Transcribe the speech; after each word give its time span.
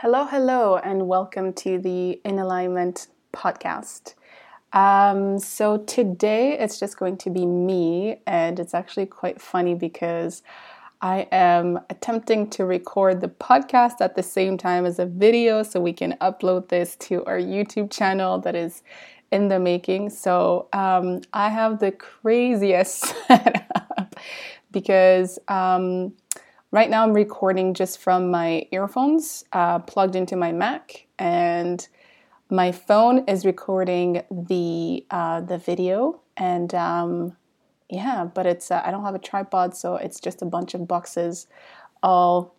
Hello, 0.00 0.26
hello, 0.26 0.76
and 0.76 1.08
welcome 1.08 1.54
to 1.54 1.78
the 1.78 2.20
In 2.22 2.38
Alignment 2.38 3.06
podcast. 3.32 4.12
Um, 4.74 5.38
so 5.38 5.78
today 5.78 6.58
it's 6.58 6.78
just 6.78 6.98
going 6.98 7.16
to 7.16 7.30
be 7.30 7.46
me, 7.46 8.20
and 8.26 8.60
it's 8.60 8.74
actually 8.74 9.06
quite 9.06 9.40
funny 9.40 9.74
because 9.74 10.42
I 11.00 11.26
am 11.32 11.80
attempting 11.88 12.50
to 12.50 12.66
record 12.66 13.22
the 13.22 13.28
podcast 13.28 14.02
at 14.02 14.16
the 14.16 14.22
same 14.22 14.58
time 14.58 14.84
as 14.84 14.98
a 14.98 15.06
video 15.06 15.62
so 15.62 15.80
we 15.80 15.94
can 15.94 16.12
upload 16.20 16.68
this 16.68 16.94
to 16.96 17.24
our 17.24 17.38
YouTube 17.38 17.90
channel 17.90 18.38
that 18.40 18.54
is 18.54 18.82
in 19.32 19.48
the 19.48 19.58
making. 19.58 20.10
So 20.10 20.68
um, 20.74 21.22
I 21.32 21.48
have 21.48 21.78
the 21.80 21.92
craziest 21.92 23.14
setup 23.28 24.16
because. 24.72 25.38
Um, 25.48 26.12
Right 26.72 26.90
now, 26.90 27.04
I'm 27.04 27.12
recording 27.12 27.74
just 27.74 27.98
from 27.98 28.30
my 28.30 28.66
earphones 28.72 29.44
uh, 29.52 29.78
plugged 29.78 30.16
into 30.16 30.34
my 30.34 30.50
Mac, 30.50 31.06
and 31.16 31.86
my 32.50 32.72
phone 32.72 33.20
is 33.28 33.46
recording 33.46 34.22
the 34.30 35.06
uh, 35.10 35.42
the 35.42 35.58
video. 35.58 36.20
And 36.36 36.74
um, 36.74 37.36
yeah, 37.88 38.24
but 38.24 38.46
it's 38.46 38.72
uh, 38.72 38.82
I 38.84 38.90
don't 38.90 39.04
have 39.04 39.14
a 39.14 39.20
tripod, 39.20 39.76
so 39.76 39.94
it's 39.94 40.18
just 40.18 40.42
a 40.42 40.44
bunch 40.44 40.74
of 40.74 40.88
boxes 40.88 41.46
all 42.02 42.56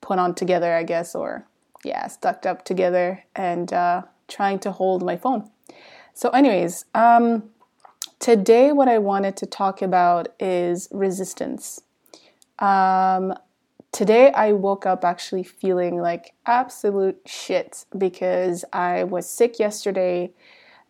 put 0.00 0.18
on 0.18 0.34
together, 0.34 0.74
I 0.74 0.82
guess, 0.82 1.14
or 1.14 1.46
yeah, 1.84 2.08
stuck 2.08 2.44
up 2.44 2.64
together, 2.64 3.22
and 3.36 3.72
uh, 3.72 4.02
trying 4.26 4.58
to 4.60 4.72
hold 4.72 5.04
my 5.04 5.16
phone. 5.16 5.48
So, 6.12 6.30
anyways, 6.30 6.86
um, 6.92 7.50
today 8.18 8.72
what 8.72 8.88
I 8.88 8.98
wanted 8.98 9.36
to 9.36 9.46
talk 9.46 9.80
about 9.80 10.34
is 10.40 10.88
resistance. 10.90 11.82
Um, 12.60 13.34
today 13.92 14.30
I 14.32 14.52
woke 14.52 14.86
up 14.86 15.04
actually 15.04 15.42
feeling 15.42 16.00
like 16.00 16.34
absolute 16.46 17.18
shit 17.26 17.86
because 17.96 18.64
I 18.72 19.04
was 19.04 19.28
sick 19.28 19.58
yesterday 19.58 20.32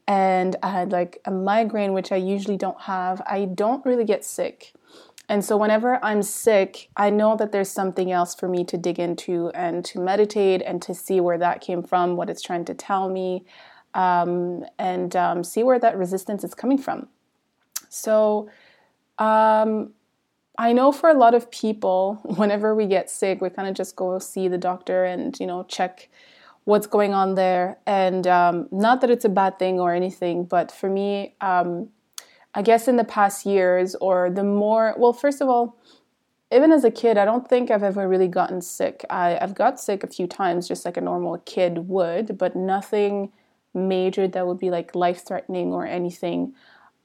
and 0.06 0.56
I 0.62 0.70
had 0.70 0.92
like 0.92 1.20
a 1.24 1.30
migraine, 1.30 1.92
which 1.92 2.10
I 2.10 2.16
usually 2.16 2.56
don't 2.56 2.80
have. 2.82 3.22
I 3.26 3.44
don't 3.44 3.84
really 3.86 4.04
get 4.04 4.24
sick. 4.24 4.72
And 5.28 5.44
so, 5.44 5.56
whenever 5.56 6.04
I'm 6.04 6.22
sick, 6.24 6.88
I 6.96 7.10
know 7.10 7.36
that 7.36 7.52
there's 7.52 7.70
something 7.70 8.10
else 8.10 8.34
for 8.34 8.48
me 8.48 8.64
to 8.64 8.76
dig 8.76 8.98
into 8.98 9.50
and 9.50 9.84
to 9.84 10.00
meditate 10.00 10.60
and 10.62 10.82
to 10.82 10.92
see 10.92 11.20
where 11.20 11.38
that 11.38 11.60
came 11.60 11.84
from, 11.84 12.16
what 12.16 12.28
it's 12.28 12.42
trying 12.42 12.64
to 12.64 12.74
tell 12.74 13.08
me, 13.08 13.44
um, 13.94 14.64
and 14.76 15.14
um, 15.14 15.44
see 15.44 15.62
where 15.62 15.78
that 15.78 15.96
resistance 15.96 16.42
is 16.42 16.52
coming 16.52 16.78
from. 16.78 17.06
So, 17.88 18.50
um, 19.18 19.92
I 20.60 20.74
know 20.74 20.92
for 20.92 21.08
a 21.08 21.14
lot 21.14 21.32
of 21.32 21.50
people, 21.50 22.20
whenever 22.36 22.74
we 22.74 22.86
get 22.86 23.08
sick, 23.08 23.40
we 23.40 23.48
kind 23.48 23.66
of 23.66 23.74
just 23.74 23.96
go 23.96 24.18
see 24.18 24.46
the 24.46 24.58
doctor 24.58 25.04
and, 25.04 25.34
you 25.40 25.46
know, 25.46 25.64
check 25.64 26.10
what's 26.64 26.86
going 26.86 27.14
on 27.14 27.34
there. 27.34 27.78
And 27.86 28.26
um, 28.26 28.68
not 28.70 29.00
that 29.00 29.08
it's 29.10 29.24
a 29.24 29.30
bad 29.30 29.58
thing 29.58 29.80
or 29.80 29.94
anything, 29.94 30.44
but 30.44 30.70
for 30.70 30.90
me, 30.90 31.34
um, 31.40 31.88
I 32.54 32.60
guess 32.60 32.88
in 32.88 32.96
the 32.96 33.04
past 33.04 33.46
years, 33.46 33.94
or 34.02 34.28
the 34.28 34.44
more, 34.44 34.94
well, 34.98 35.14
first 35.14 35.40
of 35.40 35.48
all, 35.48 35.78
even 36.52 36.72
as 36.72 36.84
a 36.84 36.90
kid, 36.90 37.16
I 37.16 37.24
don't 37.24 37.48
think 37.48 37.70
I've 37.70 37.82
ever 37.82 38.06
really 38.06 38.28
gotten 38.28 38.60
sick. 38.60 39.02
I, 39.08 39.38
I've 39.40 39.54
got 39.54 39.80
sick 39.80 40.04
a 40.04 40.08
few 40.08 40.26
times, 40.26 40.68
just 40.68 40.84
like 40.84 40.98
a 40.98 41.00
normal 41.00 41.38
kid 41.38 41.88
would, 41.88 42.36
but 42.36 42.54
nothing 42.54 43.32
major 43.72 44.28
that 44.28 44.46
would 44.46 44.58
be 44.58 44.68
like 44.68 44.94
life 44.94 45.24
threatening 45.24 45.72
or 45.72 45.86
anything. 45.86 46.54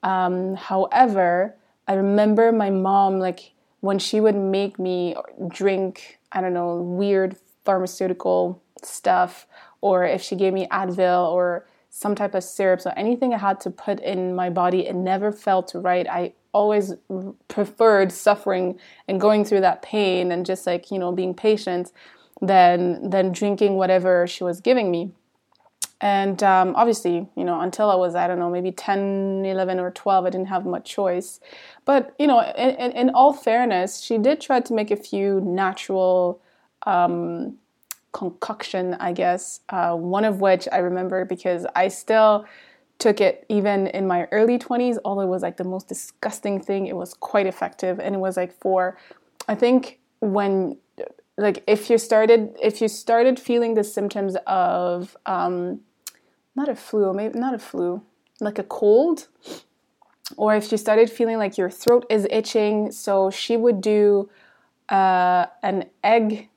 Um, 0.03 0.56
however, 0.56 1.56
I 1.88 1.94
remember 1.94 2.52
my 2.52 2.69
mom, 2.69 3.19
like, 3.19 3.53
when 3.81 4.00
she 4.00 4.19
would 4.19 4.36
make 4.36 4.80
me 4.80 5.16
drink, 5.47 6.19
I 6.31 6.41
don't 6.41 6.53
know, 6.53 6.75
weird 6.78 7.38
pharmaceutical 7.64 8.61
stuff, 8.81 9.47
or 9.81 10.03
if 10.06 10.22
she 10.22 10.36
gave 10.36 10.53
me 10.53 10.67
Advil 10.67 11.31
or 11.31 11.67
some 11.89 12.16
type 12.16 12.33
of 12.33 12.44
syrup, 12.44 12.81
so 12.81 12.91
anything 12.97 13.33
I 13.33 13.38
had 13.38 13.59
to 13.61 13.69
put 13.69 14.00
in 14.00 14.36
my 14.36 14.50
body, 14.50 14.88
it 14.88 14.95
never 14.95 15.31
felt 15.31 15.72
right. 15.75 16.07
I 16.07 16.34
always 16.51 16.94
preferred 17.47 18.12
suffering 18.12 18.79
and 19.07 19.22
going 19.22 19.46
through 19.46 19.62
that 19.62 19.81
pain 19.81 20.31
and 20.31 20.46
just 20.46 20.66
like, 20.66 20.91
you 20.91 21.00
know, 21.00 21.12
being 21.12 21.34
patient 21.34 21.91
than 22.41 23.09
than 23.09 23.31
drinking 23.31 23.75
whatever 23.75 24.28
she 24.28 24.44
was 24.44 24.59
giving 24.59 24.91
me. 24.91 25.12
And 26.05 26.43
um, 26.43 26.75
obviously, 26.75 27.27
you 27.35 27.43
know, 27.43 27.61
until 27.61 27.89
I 27.89 27.95
was, 27.95 28.13
I 28.13 28.27
don't 28.27 28.38
know, 28.38 28.51
maybe 28.51 28.71
10, 28.71 29.43
11, 29.43 29.79
or 29.79 29.89
12, 29.89 30.25
I 30.25 30.29
didn't 30.29 30.49
have 30.49 30.63
much 30.63 30.88
choice. 30.88 31.39
But, 31.83 32.13
you 32.19 32.27
know, 32.27 32.41
in, 32.41 32.75
in, 32.75 32.91
in 32.91 33.09
all 33.16 33.33
fairness, 33.33 34.01
she 34.01 34.19
did 34.19 34.39
try 34.39 34.59
to 34.59 34.73
make 34.75 34.91
a 34.91 34.95
few 34.95 35.41
natural 35.41 36.39
um, 36.83 37.57
concoction, 38.11 38.93
I 38.99 39.13
guess. 39.13 39.61
Uh, 39.69 39.95
one 39.95 40.25
of 40.25 40.41
which 40.41 40.67
I 40.71 40.77
remember 40.77 41.25
because 41.25 41.66
I 41.75 41.88
still 41.88 42.45
took 42.99 43.19
it 43.19 43.43
even 43.49 43.87
in 43.87 44.05
my 44.05 44.27
early 44.31 44.59
20s, 44.59 44.99
although 45.03 45.22
it 45.22 45.29
was 45.29 45.41
like 45.41 45.57
the 45.57 45.63
most 45.63 45.87
disgusting 45.87 46.61
thing. 46.61 46.85
It 46.85 46.95
was 46.95 47.16
quite 47.16 47.47
effective. 47.47 47.99
And 47.99 48.13
it 48.13 48.19
was 48.19 48.37
like 48.37 48.53
for, 48.61 48.95
I 49.47 49.55
think, 49.55 49.97
when 50.19 50.77
like 51.37 51.63
if 51.67 51.89
you 51.89 51.97
started 51.97 52.55
if 52.61 52.81
you 52.81 52.87
started 52.87 53.37
feeling 53.39 53.73
the 53.73 53.83
symptoms 53.83 54.37
of 54.47 55.17
um, 55.25 55.81
not 56.55 56.69
a 56.69 56.75
flu 56.75 57.13
maybe 57.13 57.38
not 57.39 57.53
a 57.53 57.59
flu. 57.59 58.01
Like 58.39 58.59
a 58.59 58.63
cold? 58.63 59.27
Or 60.38 60.55
if 60.55 60.71
you 60.71 60.77
started 60.77 61.09
feeling 61.09 61.38
like 61.38 61.57
your 61.57 61.69
throat 61.69 62.05
is 62.09 62.27
itching 62.31 62.91
so 62.91 63.29
she 63.29 63.55
would 63.57 63.79
do 63.81 64.29
uh, 64.89 65.45
an 65.63 65.85
egg 66.03 66.49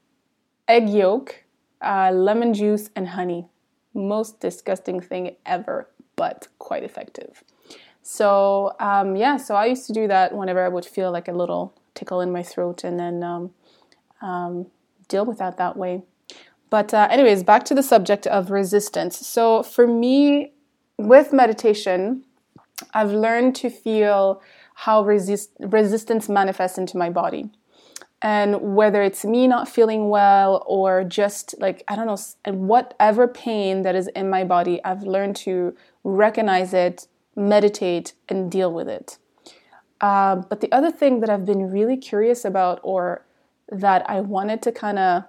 egg 0.67 0.89
yolk 0.89 1.45
uh, 1.81 2.11
lemon 2.11 2.55
juice 2.55 2.91
and 2.97 3.09
honey. 3.09 3.47
Most 3.95 4.41
disgusting 4.41 5.01
thing 5.01 5.37
ever 5.47 5.89
but 6.17 6.49
quite 6.59 6.83
effective. 6.83 7.45
So 8.03 8.75
um, 8.81 9.17
yeah 9.17 9.37
so 9.37 9.55
i 9.55 9.67
used 9.67 9.87
to 9.87 9.93
do 9.93 10.09
that 10.09 10.35
whenever 10.35 10.65
i 10.65 10.69
would 10.69 10.87
feel 10.87 11.13
like 11.13 11.29
a 11.29 11.33
little 11.33 11.75
tickle 11.95 12.21
in 12.21 12.33
my 12.33 12.43
throat 12.43 12.85
and 12.85 12.99
then 12.99 13.23
um, 13.23 13.51
um, 14.21 14.67
deal 15.09 15.25
with 15.25 15.39
that 15.39 15.57
that 15.57 15.77
way. 15.77 16.03
But, 16.71 16.93
uh, 16.93 17.09
anyways, 17.11 17.43
back 17.43 17.65
to 17.67 17.75
the 17.75 17.83
subject 17.83 18.27
of 18.27 18.51
resistance. 18.51 19.27
So, 19.27 19.63
for 19.63 19.87
me, 19.87 20.53
with 20.99 21.33
meditation, 21.33 22.25
I've 22.93 23.13
learned 23.13 23.55
to 23.57 23.71
feel 23.71 24.43
how 24.75 25.03
resist- 25.03 25.57
resistance 25.61 26.29
manifests 26.29 26.79
into 26.79 26.97
my 26.97 27.11
body. 27.11 27.51
And 28.21 28.75
whether 28.75 29.03
it's 29.03 29.25
me 29.25 29.47
not 29.47 29.69
feeling 29.69 30.09
well 30.09 30.65
or 30.67 31.05
just 31.05 31.55
like, 31.61 31.85
I 31.87 31.95
don't 31.95 32.07
know, 32.07 32.53
whatever 32.53 33.29
pain 33.29 33.83
that 33.83 33.95
is 33.95 34.09
in 34.09 34.29
my 34.29 34.43
body, 34.43 34.83
I've 34.85 35.05
learned 35.05 35.37
to 35.37 35.77
recognize 36.03 36.75
it, 36.75 37.07
meditate, 37.37 38.15
and 38.29 38.51
deal 38.51 38.73
with 38.73 38.89
it. 38.89 39.19
Uh, 40.01 40.37
but 40.37 40.61
the 40.61 40.71
other 40.73 40.91
thing 40.91 41.21
that 41.21 41.31
I've 41.31 41.47
been 41.47 41.71
really 41.71 41.97
curious 41.97 42.45
about 42.45 42.81
or 42.83 43.25
that 43.71 44.09
I 44.11 44.21
wanted 44.21 44.63
to 44.63 44.73
kind 44.73 44.99
of 44.99 45.25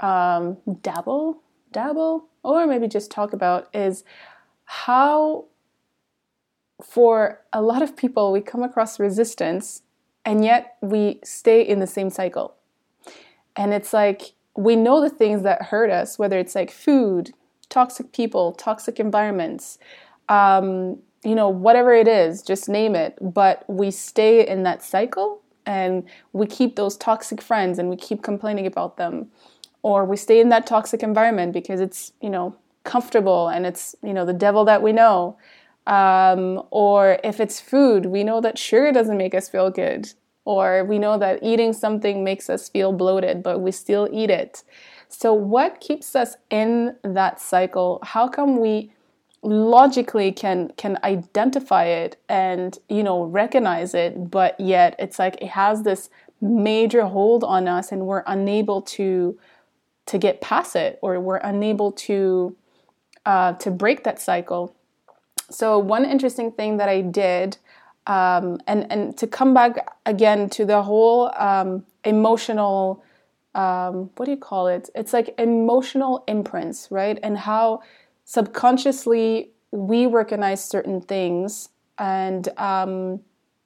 um, 0.00 0.58
dabble, 0.82 1.42
dabble, 1.72 2.26
or 2.42 2.66
maybe 2.66 2.88
just 2.88 3.10
talk 3.10 3.32
about 3.32 3.68
is 3.74 4.04
how, 4.64 5.46
for 6.82 7.40
a 7.52 7.62
lot 7.62 7.82
of 7.82 7.96
people, 7.96 8.32
we 8.32 8.40
come 8.40 8.62
across 8.62 9.00
resistance 9.00 9.82
and 10.24 10.44
yet 10.44 10.76
we 10.80 11.20
stay 11.24 11.62
in 11.62 11.78
the 11.78 11.86
same 11.86 12.10
cycle. 12.10 12.54
And 13.54 13.72
it's 13.72 13.92
like 13.92 14.32
we 14.56 14.76
know 14.76 15.00
the 15.00 15.10
things 15.10 15.42
that 15.42 15.62
hurt 15.62 15.90
us, 15.90 16.18
whether 16.18 16.38
it's 16.38 16.54
like 16.54 16.70
food, 16.70 17.32
toxic 17.68 18.12
people, 18.12 18.52
toxic 18.52 18.98
environments, 18.98 19.78
um, 20.28 20.98
you 21.24 21.34
know, 21.34 21.48
whatever 21.48 21.92
it 21.92 22.08
is, 22.08 22.42
just 22.42 22.68
name 22.68 22.94
it. 22.94 23.16
But 23.20 23.64
we 23.68 23.90
stay 23.90 24.46
in 24.46 24.62
that 24.64 24.82
cycle 24.82 25.42
and 25.64 26.04
we 26.32 26.46
keep 26.46 26.76
those 26.76 26.96
toxic 26.96 27.42
friends 27.42 27.78
and 27.78 27.90
we 27.90 27.96
keep 27.96 28.22
complaining 28.22 28.66
about 28.66 28.96
them 28.96 29.28
or 29.86 30.04
we 30.04 30.16
stay 30.16 30.40
in 30.40 30.48
that 30.48 30.66
toxic 30.66 31.04
environment 31.04 31.52
because 31.52 31.80
it's 31.80 32.12
you 32.20 32.28
know 32.28 32.56
comfortable 32.82 33.46
and 33.46 33.64
it's 33.64 33.94
you 34.02 34.12
know 34.12 34.26
the 34.26 34.32
devil 34.46 34.64
that 34.64 34.82
we 34.82 34.92
know. 34.92 35.38
Um, 35.86 36.64
or 36.72 37.20
if 37.22 37.38
it's 37.38 37.60
food 37.60 38.06
we 38.06 38.24
know 38.24 38.40
that 38.40 38.58
sugar 38.58 38.90
doesn't 38.90 39.16
make 39.16 39.32
us 39.32 39.48
feel 39.48 39.70
good. 39.70 40.12
Or 40.44 40.84
we 40.84 40.98
know 40.98 41.16
that 41.18 41.38
eating 41.40 41.72
something 41.72 42.24
makes 42.24 42.50
us 42.50 42.68
feel 42.68 42.92
bloated 42.92 43.44
but 43.44 43.60
we 43.60 43.70
still 43.70 44.08
eat 44.12 44.28
it. 44.28 44.64
So 45.08 45.32
what 45.32 45.80
keeps 45.80 46.16
us 46.16 46.36
in 46.50 46.96
that 47.04 47.40
cycle? 47.40 48.00
How 48.02 48.26
come 48.26 48.58
we 48.58 48.90
logically 49.42 50.32
can 50.32 50.72
can 50.76 50.98
identify 51.04 51.84
it 51.84 52.16
and 52.28 52.76
you 52.88 53.04
know 53.04 53.22
recognize 53.22 53.94
it 53.94 54.28
but 54.28 54.58
yet 54.58 54.96
it's 54.98 55.20
like 55.20 55.36
it 55.40 55.50
has 55.50 55.84
this 55.84 56.10
major 56.40 57.04
hold 57.06 57.44
on 57.44 57.68
us 57.68 57.92
and 57.92 58.06
we're 58.06 58.24
unable 58.26 58.82
to 58.82 59.38
to 60.06 60.18
get 60.18 60.40
past 60.40 60.76
it 60.76 60.98
or 61.02 61.20
we're 61.20 61.36
unable 61.38 61.92
to 61.92 62.56
uh, 63.24 63.52
to 63.54 63.70
break 63.70 64.04
that 64.04 64.20
cycle 64.20 64.74
so 65.50 65.78
one 65.78 66.04
interesting 66.04 66.50
thing 66.52 66.76
that 66.76 66.88
i 66.88 67.00
did 67.00 67.58
um, 68.06 68.58
and 68.66 68.90
and 68.90 69.16
to 69.18 69.26
come 69.26 69.52
back 69.52 69.94
again 70.06 70.48
to 70.50 70.64
the 70.64 70.82
whole 70.82 71.32
um, 71.36 71.84
emotional 72.04 73.02
um, 73.56 74.10
what 74.16 74.26
do 74.26 74.32
you 74.32 74.36
call 74.36 74.68
it? 74.68 74.90
It's 74.94 75.14
like 75.14 75.34
emotional 75.38 76.22
imprints, 76.28 76.88
right? 76.90 77.18
And 77.22 77.38
how 77.38 77.80
subconsciously 78.24 79.50
we 79.70 80.06
recognize 80.06 80.62
certain 80.62 81.00
things 81.00 81.70
and 81.98 82.48
um, 82.58 83.20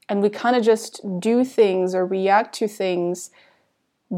and 0.09 0.23
we 0.23 0.31
kind 0.31 0.55
of 0.55 0.63
just 0.63 1.01
do 1.19 1.45
things 1.45 1.95
or 1.95 2.07
react 2.07 2.55
to 2.57 2.69
things 2.69 3.31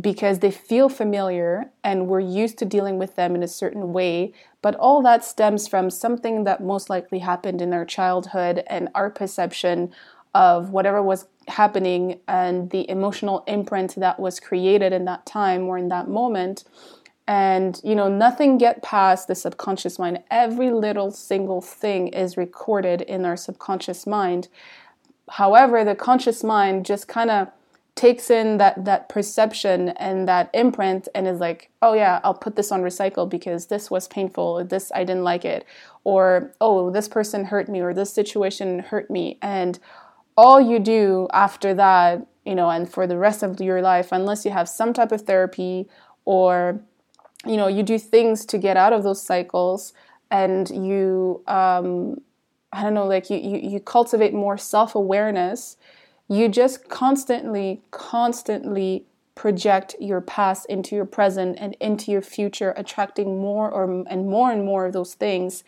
because 0.00 0.38
they 0.38 0.50
feel 0.50 0.88
familiar 0.88 1.70
and 1.84 2.08
we're 2.08 2.20
used 2.20 2.58
to 2.58 2.64
dealing 2.64 2.98
with 2.98 3.14
them 3.16 3.34
in 3.34 3.42
a 3.42 3.48
certain 3.48 3.92
way. 3.92 4.32
But 4.62 4.74
all 4.76 5.02
that 5.02 5.24
stems 5.24 5.68
from 5.68 5.90
something 5.90 6.44
that 6.44 6.62
most 6.62 6.88
likely 6.88 7.18
happened 7.18 7.60
in 7.60 7.74
our 7.74 7.84
childhood 7.84 8.62
and 8.68 8.88
our 8.94 9.10
perception 9.10 9.92
of 10.34 10.70
whatever 10.70 11.02
was 11.02 11.26
happening 11.48 12.20
and 12.26 12.70
the 12.70 12.88
emotional 12.88 13.44
imprint 13.46 13.94
that 13.96 14.18
was 14.18 14.40
created 14.40 14.92
in 14.94 15.04
that 15.04 15.26
time 15.26 15.64
or 15.64 15.76
in 15.76 15.88
that 15.88 16.08
moment. 16.08 16.64
And, 17.28 17.78
you 17.84 17.94
know, 17.94 18.08
nothing 18.08 18.56
get 18.58 18.82
past 18.82 19.28
the 19.28 19.34
subconscious 19.34 19.98
mind. 19.98 20.22
Every 20.30 20.70
little 20.70 21.10
single 21.10 21.60
thing 21.60 22.08
is 22.08 22.36
recorded 22.36 23.02
in 23.02 23.24
our 23.26 23.36
subconscious 23.36 24.06
mind. 24.06 24.48
However, 25.28 25.84
the 25.84 25.94
conscious 25.94 26.42
mind 26.42 26.86
just 26.86 27.08
kind 27.08 27.30
of 27.30 27.48
takes 27.94 28.30
in 28.30 28.56
that 28.58 28.84
that 28.84 29.08
perception 29.08 29.90
and 29.90 30.26
that 30.26 30.48
imprint 30.54 31.08
and 31.14 31.28
is 31.28 31.40
like 31.40 31.70
oh 31.82 31.92
yeah 31.92 32.20
i'll 32.24 32.32
put 32.32 32.56
this 32.56 32.72
on 32.72 32.80
recycle 32.80 33.28
because 33.28 33.66
this 33.66 33.90
was 33.90 34.08
painful. 34.08 34.64
This 34.64 34.90
i 34.94 35.04
didn't 35.04 35.24
like 35.24 35.44
it. 35.44 35.64
Or 36.04 36.52
oh 36.60 36.90
this 36.90 37.08
person 37.08 37.44
hurt 37.44 37.68
me 37.68 37.80
or 37.80 37.92
this 37.92 38.12
situation 38.12 38.80
hurt 38.80 39.10
me. 39.10 39.38
And 39.42 39.78
all 40.36 40.60
you 40.60 40.78
do 40.78 41.28
after 41.32 41.74
that 41.74 42.26
you 42.44 42.54
know 42.54 42.70
and 42.70 42.90
for 42.90 43.06
the 43.06 43.18
rest 43.18 43.42
of 43.42 43.60
your 43.60 43.82
life 43.82 44.08
unless 44.12 44.44
you 44.44 44.50
have 44.50 44.68
some 44.68 44.92
type 44.92 45.12
of 45.12 45.22
therapy 45.22 45.88
or 46.24 46.80
you 47.46 47.56
know 47.56 47.68
you 47.68 47.82
do 47.82 47.98
things 47.98 48.44
to 48.46 48.58
get 48.58 48.76
out 48.76 48.92
of 48.92 49.02
those 49.02 49.22
cycles 49.22 49.92
and 50.30 50.70
you 50.70 51.42
um 51.46 52.20
i 52.72 52.82
don't 52.82 52.94
know 52.94 53.06
like 53.06 53.30
you 53.30 53.36
you, 53.36 53.58
you 53.58 53.80
cultivate 53.80 54.32
more 54.32 54.56
self-awareness 54.56 55.76
you 56.28 56.48
just 56.48 56.88
constantly, 56.88 57.82
constantly 57.90 59.06
project 59.34 59.96
your 59.98 60.20
past 60.20 60.66
into 60.66 60.94
your 60.94 61.06
present 61.06 61.56
and 61.58 61.74
into 61.80 62.10
your 62.10 62.22
future, 62.22 62.74
attracting 62.76 63.40
more 63.40 63.70
or 63.70 64.04
and 64.08 64.28
more 64.28 64.50
and 64.50 64.64
more 64.64 64.86
of 64.86 64.92
those 64.92 65.14
things. 65.14 65.64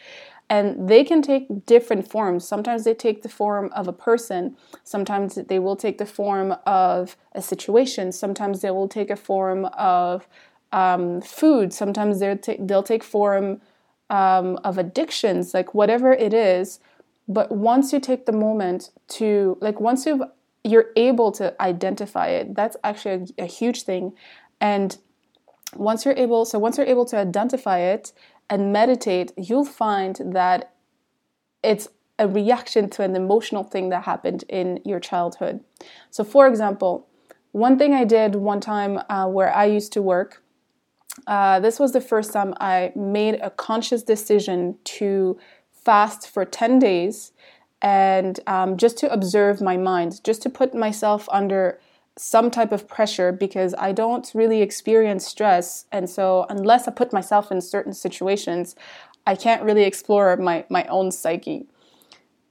And 0.51 0.89
they 0.89 1.05
can 1.05 1.23
take 1.23 1.65
different 1.65 2.09
forms. 2.09 2.47
Sometimes 2.47 2.85
they 2.85 2.95
take 2.95 3.23
the 3.23 3.29
form 3.31 3.71
of 3.75 3.89
a 3.89 3.93
person. 3.93 4.57
Sometimes 4.83 5.37
they 5.37 5.59
will 5.59 5.77
take 5.77 5.97
the 5.97 6.07
form 6.07 6.55
of 6.67 7.17
a 7.33 7.41
situation. 7.41 8.13
Sometimes 8.13 8.61
they 8.61 8.71
will 8.71 8.89
take 8.89 9.09
a 9.09 9.17
form 9.17 9.65
of 9.65 10.29
um, 10.71 11.23
food. 11.23 11.73
Sometimes 11.73 12.21
they'll, 12.21 12.37
ta- 12.37 12.57
they'll 12.59 12.83
take 12.83 13.03
form 13.03 13.63
um, 14.11 14.59
of 14.65 14.77
addictions, 14.77 15.55
like 15.55 15.73
whatever 15.73 16.13
it 16.13 16.35
is. 16.35 16.79
But 17.27 17.51
once 17.51 17.95
you 17.95 18.01
take 18.01 18.27
the 18.27 18.33
moment 18.33 18.91
to, 19.09 19.57
like, 19.63 19.81
once 19.81 20.05
you've 20.05 20.21
you're 20.65 20.91
able 20.97 21.31
to 21.33 21.55
identify 21.61 22.29
it. 22.29 22.55
That's 22.55 22.77
actually 22.83 23.27
a, 23.39 23.45
a 23.45 23.47
huge 23.47 23.83
thing. 23.83 24.15
And 24.61 24.97
once 25.77 26.05
you're 26.05 26.17
able, 26.17 26.45
so 26.45 26.59
once 26.59 26.79
you're 26.79 26.87
able 26.87 27.05
to 27.07 27.19
identify 27.19 27.79
it 27.81 28.13
and 28.49 28.73
meditate, 28.73 29.33
you'll 29.37 29.65
find 29.65 30.19
that 30.25 30.73
it's 31.63 31.89
a 32.19 32.29
reaction 32.29 32.89
to 32.89 33.03
an 33.03 33.17
emotional 33.17 33.65
thing 33.65 33.89
that 33.91 34.05
happened 34.05 34.45
in 34.49 34.81
your 34.85 35.01
childhood. 35.01 35.61
So, 36.11 36.25
for 36.25 36.47
example, 36.47 37.09
one 37.53 37.79
thing 37.79 37.93
I 37.93 38.05
did 38.05 38.37
one 38.37 38.61
time 38.61 39.01
uh, 39.09 39.27
where 39.27 39.53
I 39.55 39.65
used 39.67 39.93
to 39.95 40.03
work, 40.03 40.43
uh, 41.27 41.61
this 41.61 41.79
was 41.79 41.93
the 41.93 42.01
first 42.01 42.33
time 42.33 42.55
I 42.61 42.93
made 42.95 43.39
a 43.41 43.51
conscious 43.51 44.03
decision 44.03 44.77
to 44.85 45.39
fast 45.73 46.29
for 46.29 46.45
10 46.45 46.79
days 46.79 47.33
and 47.85 48.41
um, 48.47 48.79
just 48.79 48.97
to 48.97 49.13
observe 49.13 49.61
my 49.61 49.77
mind, 49.77 50.25
just 50.25 50.41
to 50.43 50.49
put 50.49 50.75
myself 50.75 51.29
under 51.31 51.79
some 52.17 52.51
type 52.51 52.73
of 52.73 52.89
pressure 52.89 53.31
because 53.31 53.75
I 53.77 53.93
don't 53.93 54.31
really 54.35 54.63
experience 54.63 55.27
stress. 55.27 55.85
And 55.93 56.09
so, 56.09 56.47
unless 56.49 56.89
I 56.89 56.93
put 56.93 57.13
myself 57.13 57.53
in 57.53 57.61
certain 57.61 57.93
situations, 57.93 58.75
I 59.27 59.37
can't 59.37 59.63
really 59.63 59.85
explore 59.85 60.35
my, 60.39 60.65
my 60.71 60.85
own 60.85 61.13
psyche. 61.13 61.67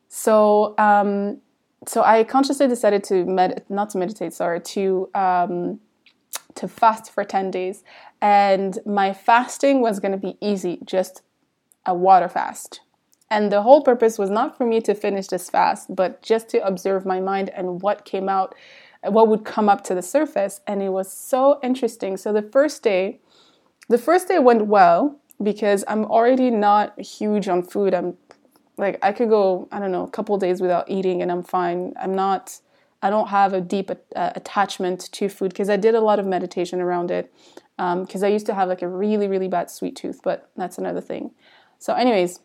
So, 0.08 0.76
um, 0.78 1.42
so 1.88 2.04
I 2.04 2.24
consciously 2.24 2.68
decided 2.68 3.04
to 3.06 3.26
med 3.26 3.66
not 3.70 3.90
to 3.92 3.98
meditate, 3.98 4.34
sorry, 4.34 4.62
to 4.62 5.10
um, 5.16 5.80
to 6.54 6.68
fast 6.68 7.12
for 7.12 7.24
ten 7.24 7.50
days, 7.50 7.84
and 8.22 8.78
my 8.86 9.14
fasting 9.14 9.82
was 9.82 10.00
going 10.00 10.12
to 10.12 10.18
be 10.18 10.38
easy, 10.40 10.78
just 10.86 11.24
a 11.88 11.96
water 11.96 12.30
fast. 12.30 12.83
And 13.34 13.52
the 13.52 13.64
whole 13.64 13.82
purpose 13.82 14.20
was 14.20 14.30
not 14.30 14.56
for 14.56 14.64
me 14.64 14.80
to 14.82 14.94
finish 14.94 15.26
this 15.26 15.50
fast, 15.50 15.96
but 15.96 16.22
just 16.22 16.50
to 16.50 16.64
observe 16.64 17.04
my 17.04 17.20
mind 17.20 17.50
and 17.50 17.82
what 17.82 18.06
came 18.06 18.30
out, 18.30 18.54
what 19.02 19.28
would 19.28 19.44
come 19.44 19.70
up 19.70 19.84
to 19.86 19.96
the 19.96 20.04
surface. 20.04 20.62
And 20.68 20.84
it 20.84 20.90
was 20.90 21.12
so 21.12 21.60
interesting. 21.64 22.16
So 22.16 22.32
the 22.32 22.44
first 22.44 22.84
day, 22.84 23.20
the 23.90 23.98
first 23.98 24.28
day 24.28 24.38
went 24.38 24.68
well 24.68 25.20
because 25.42 25.84
I'm 25.88 26.06
already 26.06 26.52
not 26.52 27.02
huge 27.02 27.48
on 27.48 27.64
food. 27.64 27.96
I'm 27.96 28.16
like, 28.78 29.00
I 29.02 29.12
could 29.12 29.30
go, 29.30 29.68
I 29.72 29.80
don't 29.80 29.92
know, 29.92 30.04
a 30.04 30.12
couple 30.12 30.38
days 30.38 30.62
without 30.62 30.88
eating 30.88 31.24
and 31.24 31.32
I'm 31.32 31.42
fine. 31.42 31.96
I'm 32.00 32.14
not, 32.14 32.60
I 33.02 33.10
don't 33.10 33.30
have 33.30 33.54
a 33.54 33.62
deep 33.62 33.90
uh, 33.90 34.30
attachment 34.36 35.12
to 35.12 35.28
food 35.28 35.50
because 35.50 35.72
I 35.72 35.78
did 35.78 35.96
a 35.96 36.02
lot 36.02 36.20
of 36.20 36.28
meditation 36.28 36.80
around 36.80 37.10
it. 37.10 37.34
Because 37.78 38.22
um, 38.22 38.26
I 38.26 38.28
used 38.28 38.46
to 38.46 38.54
have 38.54 38.70
like 38.70 38.84
a 38.84 38.88
really, 38.88 39.28
really 39.28 39.48
bad 39.48 39.72
sweet 39.72 39.96
tooth, 39.96 40.20
but 40.24 40.52
that's 40.56 40.78
another 40.78 41.02
thing. 41.02 41.32
So, 41.80 41.96
anyways, 41.96 42.40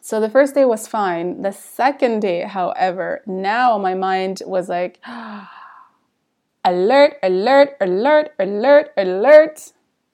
so 0.00 0.20
the 0.20 0.30
first 0.30 0.54
day 0.54 0.64
was 0.64 0.86
fine. 0.86 1.42
The 1.42 1.52
second 1.52 2.20
day, 2.20 2.42
however, 2.42 3.22
now 3.26 3.78
my 3.78 3.94
mind 3.94 4.42
was 4.46 4.68
like, 4.68 4.98
alert, 6.64 7.16
alert, 7.22 7.76
alert, 7.80 8.30
alert, 8.38 8.90
alert. 8.96 9.72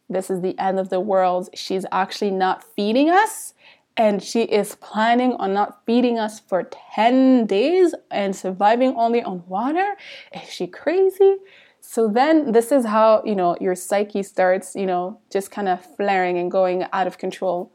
This 0.08 0.30
is 0.30 0.40
the 0.40 0.58
end 0.58 0.78
of 0.78 0.88
the 0.88 1.00
world. 1.00 1.48
She's 1.54 1.86
actually 1.92 2.30
not 2.30 2.64
feeding 2.74 3.10
us. 3.10 3.54
And 3.96 4.22
she 4.22 4.42
is 4.42 4.74
planning 4.74 5.32
on 5.34 5.54
not 5.54 5.86
feeding 5.86 6.18
us 6.18 6.38
for 6.38 6.68
10 6.94 7.46
days 7.46 7.94
and 8.10 8.36
surviving 8.36 8.94
only 8.94 9.22
on 9.22 9.42
water. 9.46 9.96
Is 10.34 10.52
she 10.52 10.66
crazy? 10.66 11.36
So 11.80 12.08
then 12.08 12.52
this 12.52 12.72
is 12.72 12.84
how, 12.84 13.22
you 13.24 13.34
know, 13.34 13.56
your 13.60 13.74
psyche 13.74 14.22
starts, 14.22 14.74
you 14.74 14.86
know, 14.86 15.20
just 15.30 15.50
kind 15.50 15.68
of 15.68 15.82
flaring 15.96 16.36
and 16.36 16.50
going 16.50 16.84
out 16.92 17.06
of 17.06 17.16
control. 17.16 17.72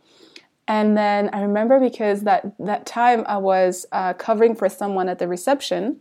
And 0.71 0.95
then 0.95 1.29
I 1.33 1.41
remember 1.41 1.81
because 1.81 2.21
that 2.21 2.41
that 2.57 2.85
time 2.85 3.25
I 3.27 3.37
was 3.51 3.85
uh, 3.91 4.13
covering 4.13 4.55
for 4.55 4.69
someone 4.69 5.09
at 5.09 5.19
the 5.19 5.27
reception, 5.27 5.99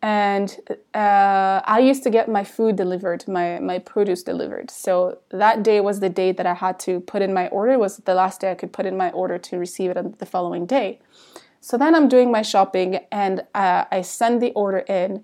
and 0.00 0.48
uh, 0.94 1.60
I 1.76 1.80
used 1.90 2.02
to 2.04 2.10
get 2.10 2.26
my 2.26 2.42
food 2.42 2.76
delivered, 2.76 3.28
my 3.28 3.58
my 3.58 3.78
produce 3.78 4.22
delivered. 4.22 4.70
So 4.70 5.18
that 5.42 5.62
day 5.62 5.80
was 5.82 6.00
the 6.00 6.08
day 6.08 6.32
that 6.32 6.46
I 6.46 6.54
had 6.54 6.76
to 6.86 7.00
put 7.00 7.20
in 7.20 7.34
my 7.34 7.48
order. 7.48 7.72
It 7.72 7.80
was 7.86 7.98
the 7.98 8.14
last 8.14 8.40
day 8.40 8.50
I 8.50 8.54
could 8.54 8.72
put 8.72 8.86
in 8.86 8.96
my 8.96 9.10
order 9.10 9.36
to 9.48 9.58
receive 9.58 9.90
it 9.90 10.18
the 10.18 10.30
following 10.34 10.64
day. 10.64 10.88
So 11.60 11.76
then 11.76 11.94
I'm 11.94 12.08
doing 12.08 12.30
my 12.32 12.42
shopping 12.52 13.00
and 13.12 13.44
uh, 13.54 13.84
I 13.92 14.00
send 14.00 14.40
the 14.40 14.52
order 14.52 14.82
in, 15.00 15.22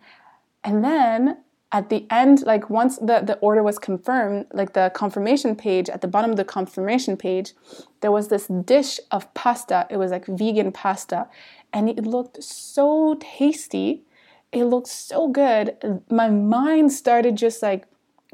and 0.62 0.85
then 0.85 1.38
at 1.73 1.90
the 1.90 2.06
end, 2.11 2.42
like 2.42 2.70
once 2.70 2.96
the, 2.99 3.23
the 3.25 3.37
order 3.40 3.62
was 3.62 3.78
confirmed, 3.78 4.46
like 4.52 4.73
the 4.73 4.90
confirmation 4.94 5.56
page, 5.56 5.88
at 5.88 6.00
the 6.00 6.08
bottom 6.08 6.30
of 6.30 6.37
the 6.37 6.44
confirmation 6.44 7.16
page, 7.16 7.52
there 8.00 8.12
was 8.12 8.28
this 8.28 8.46
dish 8.46 9.00
of 9.11 9.32
pasta. 9.35 9.87
It 9.90 9.96
was 9.96 10.11
like 10.11 10.26
vegan 10.26 10.70
pasta. 10.73 11.28
And 11.73 11.88
it 11.88 12.06
looked 12.06 12.42
so 12.42 13.16
tasty. 13.20 14.04
It 14.52 14.64
looked 14.64 14.88
so 14.88 15.28
good. 15.28 16.02
My 16.08 16.30
mind 16.30 16.92
started 16.92 17.37
just 17.37 17.62
like 17.62 17.87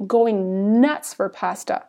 going 0.06 0.80
nuts 0.80 1.14
for 1.14 1.28
pasta. 1.28 1.84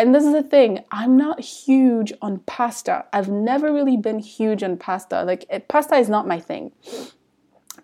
And 0.00 0.14
this 0.14 0.24
is 0.24 0.32
the 0.32 0.44
thing, 0.44 0.84
I'm 0.92 1.16
not 1.16 1.40
huge 1.40 2.12
on 2.22 2.38
pasta. 2.46 3.06
I've 3.12 3.28
never 3.28 3.72
really 3.72 3.96
been 3.96 4.20
huge 4.20 4.62
on 4.62 4.76
pasta. 4.76 5.24
Like, 5.24 5.44
it, 5.50 5.66
pasta 5.66 5.96
is 5.96 6.08
not 6.08 6.28
my 6.28 6.38
thing. 6.38 6.70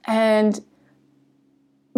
And 0.07 0.61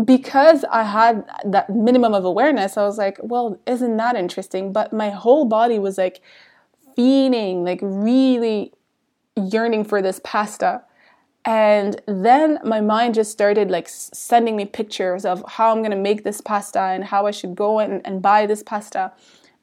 because 0.05 0.65
I 0.65 0.83
had 0.83 1.25
that 1.45 1.71
minimum 1.71 2.13
of 2.13 2.25
awareness, 2.25 2.77
I 2.77 2.85
was 2.85 2.99
like, 2.99 3.19
well, 3.23 3.59
isn't 3.67 3.97
that 3.97 4.17
interesting? 4.17 4.73
But 4.73 4.93
my 4.93 5.11
whole 5.11 5.47
body 5.47 5.79
was 5.79 5.97
like 5.97 6.21
feeling, 6.95 7.65
like 7.65 7.81
really 7.83 8.73
yearning 9.37 9.85
for 9.85 10.03
this 10.03 10.21
pasta. 10.23 10.83
And 11.45 12.03
then 12.07 12.59
my 12.65 12.81
mind 12.81 13.15
just 13.15 13.31
started 13.31 13.71
like 13.71 13.89
sending 13.89 14.57
me 14.57 14.65
pictures 14.65 15.25
of 15.25 15.45
how 15.49 15.71
I'm 15.71 15.83
gonna 15.83 15.97
make 15.97 16.25
this 16.25 16.41
pasta 16.41 16.81
and 16.81 17.05
how 17.05 17.27
I 17.27 17.31
should 17.31 17.55
go 17.55 17.79
and, 17.79 18.05
and 18.05 18.21
buy 18.21 18.47
this 18.47 18.63
pasta, 18.63 19.13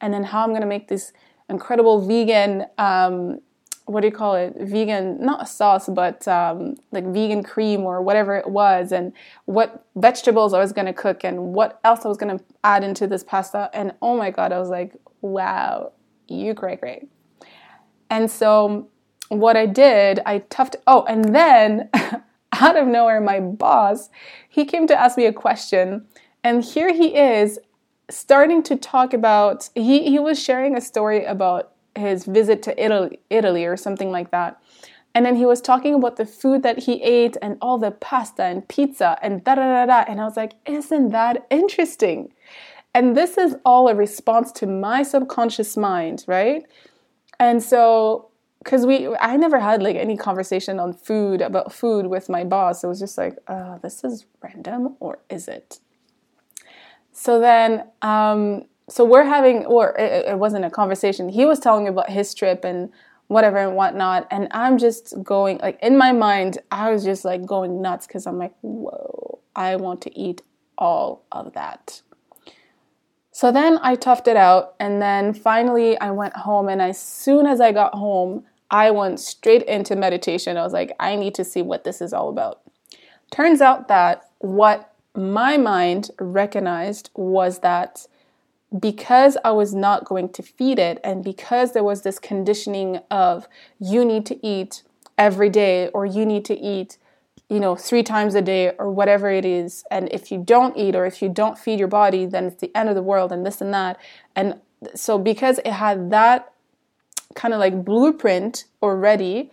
and 0.00 0.12
then 0.12 0.24
how 0.24 0.42
I'm 0.42 0.52
gonna 0.52 0.66
make 0.66 0.88
this 0.88 1.12
incredible 1.48 2.00
vegan 2.06 2.64
um, 2.78 3.40
what 3.86 4.00
do 4.00 4.06
you 4.06 4.12
call 4.12 4.34
it? 4.34 4.54
Vegan 4.58 5.18
not 5.20 5.42
a 5.42 5.46
sauce 5.46 5.88
but 5.88 6.26
um, 6.26 6.76
like 6.92 7.04
vegan 7.06 7.42
cream 7.42 7.82
or 7.82 8.00
whatever 8.02 8.36
it 8.36 8.48
was 8.48 8.92
and 8.92 9.12
what 9.44 9.86
vegetables 9.96 10.54
i 10.54 10.58
was 10.58 10.72
going 10.72 10.86
to 10.86 10.92
cook 10.92 11.24
and 11.24 11.54
what 11.54 11.80
else 11.84 12.04
i 12.04 12.08
was 12.08 12.16
going 12.16 12.38
to 12.38 12.44
add 12.62 12.82
into 12.82 13.06
this 13.06 13.22
pasta 13.22 13.70
and 13.74 13.92
oh 14.00 14.16
my 14.16 14.30
god 14.30 14.52
i 14.52 14.58
was 14.58 14.70
like 14.70 14.94
wow 15.20 15.92
you 16.28 16.54
great 16.54 16.80
great. 16.80 17.08
And 18.10 18.30
so 18.30 18.88
what 19.28 19.56
i 19.56 19.66
did 19.66 20.20
i 20.26 20.38
toughed 20.38 20.76
oh 20.86 21.04
and 21.04 21.34
then 21.34 21.90
out 22.52 22.76
of 22.76 22.86
nowhere 22.86 23.20
my 23.20 23.40
boss 23.40 24.08
he 24.48 24.64
came 24.64 24.86
to 24.86 24.98
ask 24.98 25.16
me 25.16 25.26
a 25.26 25.32
question 25.32 26.06
and 26.42 26.62
here 26.62 26.92
he 26.92 27.16
is 27.16 27.58
starting 28.10 28.62
to 28.62 28.76
talk 28.76 29.12
about 29.14 29.70
he, 29.74 30.10
he 30.10 30.18
was 30.18 30.40
sharing 30.40 30.76
a 30.76 30.80
story 30.80 31.24
about 31.24 31.73
his 31.96 32.24
visit 32.24 32.62
to 32.64 32.82
Italy, 32.82 33.20
Italy 33.30 33.64
or 33.64 33.76
something 33.76 34.10
like 34.10 34.30
that. 34.30 34.60
And 35.14 35.24
then 35.24 35.36
he 35.36 35.46
was 35.46 35.60
talking 35.60 35.94
about 35.94 36.16
the 36.16 36.26
food 36.26 36.64
that 36.64 36.80
he 36.80 37.00
ate 37.02 37.36
and 37.40 37.56
all 37.60 37.78
the 37.78 37.92
pasta 37.92 38.42
and 38.42 38.66
pizza 38.66 39.16
and 39.22 39.44
da 39.44 39.54
da 39.54 39.62
da 39.62 39.86
da. 39.86 40.10
And 40.10 40.20
I 40.20 40.24
was 40.24 40.36
like, 40.36 40.54
isn't 40.66 41.10
that 41.10 41.46
interesting? 41.50 42.32
And 42.94 43.16
this 43.16 43.38
is 43.38 43.56
all 43.64 43.88
a 43.88 43.94
response 43.94 44.50
to 44.52 44.66
my 44.66 45.02
subconscious 45.02 45.76
mind, 45.76 46.24
right? 46.26 46.64
And 47.38 47.62
so, 47.62 48.30
because 48.58 48.86
we, 48.86 49.14
I 49.16 49.36
never 49.36 49.60
had 49.60 49.82
like 49.82 49.96
any 49.96 50.16
conversation 50.16 50.80
on 50.80 50.94
food 50.94 51.42
about 51.42 51.72
food 51.72 52.06
with 52.06 52.28
my 52.28 52.44
boss. 52.44 52.82
It 52.82 52.86
was 52.86 52.98
just 52.98 53.18
like, 53.18 53.36
uh, 53.46 53.78
this 53.78 54.04
is 54.04 54.26
random 54.42 54.96
or 55.00 55.18
is 55.28 55.48
it? 55.48 55.78
So 57.12 57.38
then, 57.38 57.84
um, 58.02 58.64
so 58.88 59.04
we're 59.04 59.24
having, 59.24 59.64
or 59.66 59.96
it, 59.98 60.26
it 60.26 60.38
wasn't 60.38 60.64
a 60.64 60.70
conversation. 60.70 61.28
He 61.28 61.44
was 61.46 61.58
telling 61.58 61.84
me 61.84 61.90
about 61.90 62.10
his 62.10 62.34
trip 62.34 62.64
and 62.64 62.90
whatever 63.28 63.56
and 63.56 63.74
whatnot. 63.76 64.26
And 64.30 64.48
I'm 64.50 64.78
just 64.78 65.14
going, 65.22 65.58
like, 65.58 65.78
in 65.82 65.96
my 65.96 66.12
mind, 66.12 66.58
I 66.70 66.90
was 66.90 67.04
just 67.04 67.24
like 67.24 67.46
going 67.46 67.80
nuts 67.80 68.06
because 68.06 68.26
I'm 68.26 68.38
like, 68.38 68.54
whoa, 68.60 69.40
I 69.56 69.76
want 69.76 70.02
to 70.02 70.18
eat 70.18 70.42
all 70.76 71.24
of 71.32 71.54
that. 71.54 72.02
So 73.30 73.50
then 73.50 73.78
I 73.82 73.96
toughed 73.96 74.28
it 74.28 74.36
out. 74.36 74.74
And 74.78 75.00
then 75.00 75.32
finally 75.34 75.98
I 75.98 76.10
went 76.10 76.36
home. 76.36 76.68
And 76.68 76.82
as 76.82 77.00
soon 77.00 77.46
as 77.46 77.60
I 77.60 77.72
got 77.72 77.94
home, 77.94 78.44
I 78.70 78.90
went 78.90 79.20
straight 79.20 79.62
into 79.62 79.96
meditation. 79.96 80.56
I 80.56 80.62
was 80.62 80.72
like, 80.72 80.92
I 81.00 81.16
need 81.16 81.34
to 81.36 81.44
see 81.44 81.62
what 81.62 81.84
this 81.84 82.00
is 82.00 82.12
all 82.12 82.28
about. 82.28 82.60
Turns 83.30 83.60
out 83.60 83.88
that 83.88 84.30
what 84.38 84.94
my 85.16 85.56
mind 85.56 86.10
recognized 86.18 87.10
was 87.14 87.60
that 87.60 88.06
because 88.78 89.36
I 89.44 89.52
was 89.52 89.74
not 89.74 90.04
going 90.04 90.30
to 90.30 90.42
feed 90.42 90.78
it, 90.78 91.00
and 91.04 91.22
because 91.22 91.72
there 91.72 91.84
was 91.84 92.02
this 92.02 92.18
conditioning 92.18 93.00
of 93.10 93.46
you 93.78 94.04
need 94.04 94.26
to 94.26 94.46
eat 94.46 94.82
every 95.16 95.50
day, 95.50 95.88
or 95.88 96.04
you 96.06 96.26
need 96.26 96.44
to 96.46 96.58
eat, 96.58 96.98
you 97.48 97.60
know, 97.60 97.76
three 97.76 98.02
times 98.02 98.34
a 98.34 98.42
day, 98.42 98.72
or 98.78 98.90
whatever 98.90 99.30
it 99.30 99.44
is, 99.44 99.84
and 99.90 100.08
if 100.12 100.32
you 100.32 100.38
don't 100.38 100.76
eat 100.76 100.96
or 100.96 101.06
if 101.06 101.22
you 101.22 101.28
don't 101.28 101.58
feed 101.58 101.78
your 101.78 101.88
body, 101.88 102.26
then 102.26 102.46
it's 102.46 102.60
the 102.60 102.76
end 102.76 102.88
of 102.88 102.94
the 102.94 103.02
world, 103.02 103.30
and 103.30 103.46
this 103.46 103.60
and 103.60 103.72
that. 103.72 103.98
And 104.34 104.60
so, 104.94 105.18
because 105.18 105.58
it 105.58 105.72
had 105.72 106.10
that 106.10 106.52
kind 107.34 107.54
of 107.54 107.60
like 107.60 107.84
blueprint 107.84 108.64
already, 108.82 109.50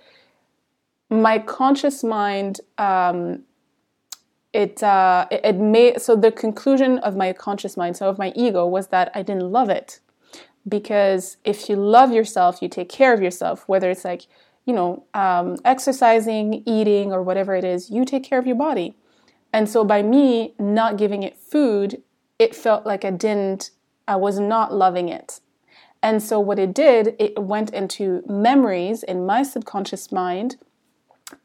my 1.09 1.39
conscious 1.39 2.03
mind 2.03 2.61
um, 2.77 3.43
it 4.53 4.83
uh, 4.83 5.27
it, 5.31 5.55
made 5.55 6.01
so 6.01 6.15
the 6.15 6.31
conclusion 6.31 6.97
of 6.99 7.15
my 7.15 7.31
conscious 7.33 7.77
mind, 7.77 7.97
so 7.97 8.09
of 8.09 8.17
my 8.17 8.33
ego, 8.35 8.67
was 8.67 8.87
that 8.87 9.11
I 9.15 9.21
didn't 9.21 9.51
love 9.51 9.69
it 9.69 9.99
because 10.67 11.37
if 11.43 11.69
you 11.69 11.75
love 11.75 12.11
yourself, 12.11 12.61
you 12.61 12.67
take 12.67 12.89
care 12.89 13.13
of 13.13 13.21
yourself. 13.21 13.63
Whether 13.67 13.89
it's 13.89 14.03
like 14.03 14.27
you 14.65 14.73
know 14.73 15.05
um, 15.13 15.57
exercising, 15.63 16.63
eating, 16.65 17.11
or 17.13 17.23
whatever 17.23 17.55
it 17.55 17.63
is, 17.63 17.89
you 17.89 18.05
take 18.05 18.23
care 18.23 18.39
of 18.39 18.47
your 18.47 18.57
body. 18.57 18.95
And 19.53 19.69
so 19.69 19.83
by 19.83 20.01
me 20.01 20.53
not 20.59 20.97
giving 20.97 21.23
it 21.23 21.37
food, 21.37 22.01
it 22.39 22.55
felt 22.55 22.85
like 22.85 23.03
I 23.03 23.11
didn't, 23.11 23.71
I 24.07 24.15
was 24.15 24.39
not 24.39 24.73
loving 24.73 25.09
it. 25.09 25.41
And 26.01 26.23
so 26.23 26.39
what 26.39 26.57
it 26.57 26.73
did, 26.73 27.15
it 27.19 27.37
went 27.37 27.69
into 27.71 28.23
memories 28.27 29.03
in 29.03 29.25
my 29.25 29.43
subconscious 29.43 30.11
mind 30.11 30.57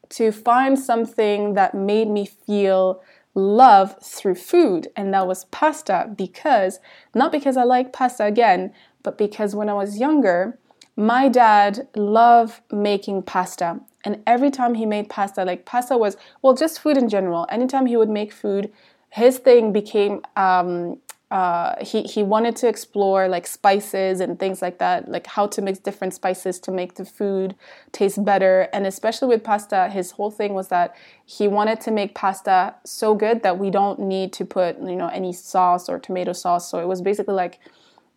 to 0.09 0.31
find 0.31 0.77
something 0.77 1.53
that 1.53 1.73
made 1.73 2.09
me 2.09 2.25
feel 2.25 3.01
love 3.35 3.95
through 4.01 4.35
food, 4.35 4.87
and 4.95 5.13
that 5.13 5.27
was 5.27 5.45
pasta 5.45 6.11
because 6.15 6.79
not 7.13 7.31
because 7.31 7.55
I 7.55 7.63
like 7.63 7.93
pasta 7.93 8.25
again, 8.25 8.73
but 9.03 9.17
because 9.17 9.55
when 9.55 9.69
I 9.69 9.73
was 9.73 9.99
younger, 9.99 10.57
my 10.95 11.29
dad 11.29 11.87
loved 11.95 12.59
making 12.71 13.21
pasta. 13.23 13.79
And 14.03 14.23
every 14.25 14.49
time 14.49 14.73
he 14.73 14.85
made 14.85 15.09
pasta, 15.09 15.43
like 15.43 15.65
pasta 15.65 15.97
was, 15.97 16.17
well, 16.41 16.55
just 16.55 16.79
food 16.79 16.97
in 16.97 17.07
general, 17.07 17.45
anytime 17.49 17.85
he 17.85 17.95
would 17.95 18.09
make 18.09 18.33
food, 18.33 18.71
his 19.09 19.37
thing 19.37 19.71
became 19.71 20.21
um, 20.35 20.97
uh, 21.29 21.75
he 21.83 22.03
he 22.03 22.23
wanted 22.23 22.55
to 22.55 22.69
explore 22.69 23.27
like 23.27 23.45
spices 23.45 24.21
and 24.21 24.39
things 24.39 24.61
like 24.61 24.77
that, 24.77 25.09
like 25.09 25.27
how 25.27 25.45
to 25.47 25.61
mix 25.61 25.77
different 25.77 26.13
spices 26.13 26.57
to 26.61 26.71
make 26.71 26.95
the 26.95 27.03
food 27.03 27.53
taste 27.91 28.23
better. 28.23 28.69
And 28.71 28.87
especially 28.87 29.27
with 29.27 29.43
pasta, 29.43 29.89
his 29.89 30.11
whole 30.11 30.31
thing 30.31 30.53
was 30.53 30.69
that 30.69 30.95
he 31.25 31.49
wanted 31.49 31.81
to 31.81 31.91
make 31.91 32.15
pasta 32.15 32.75
so 32.85 33.13
good 33.13 33.43
that 33.43 33.59
we 33.59 33.69
don't 33.69 33.99
need 33.99 34.31
to 34.33 34.45
put 34.45 34.79
you 34.79 34.95
know 34.95 35.09
any 35.09 35.33
sauce 35.33 35.89
or 35.89 35.99
tomato 35.99 36.31
sauce. 36.31 36.71
So 36.71 36.79
it 36.79 36.87
was 36.87 37.01
basically 37.01 37.35
like 37.35 37.59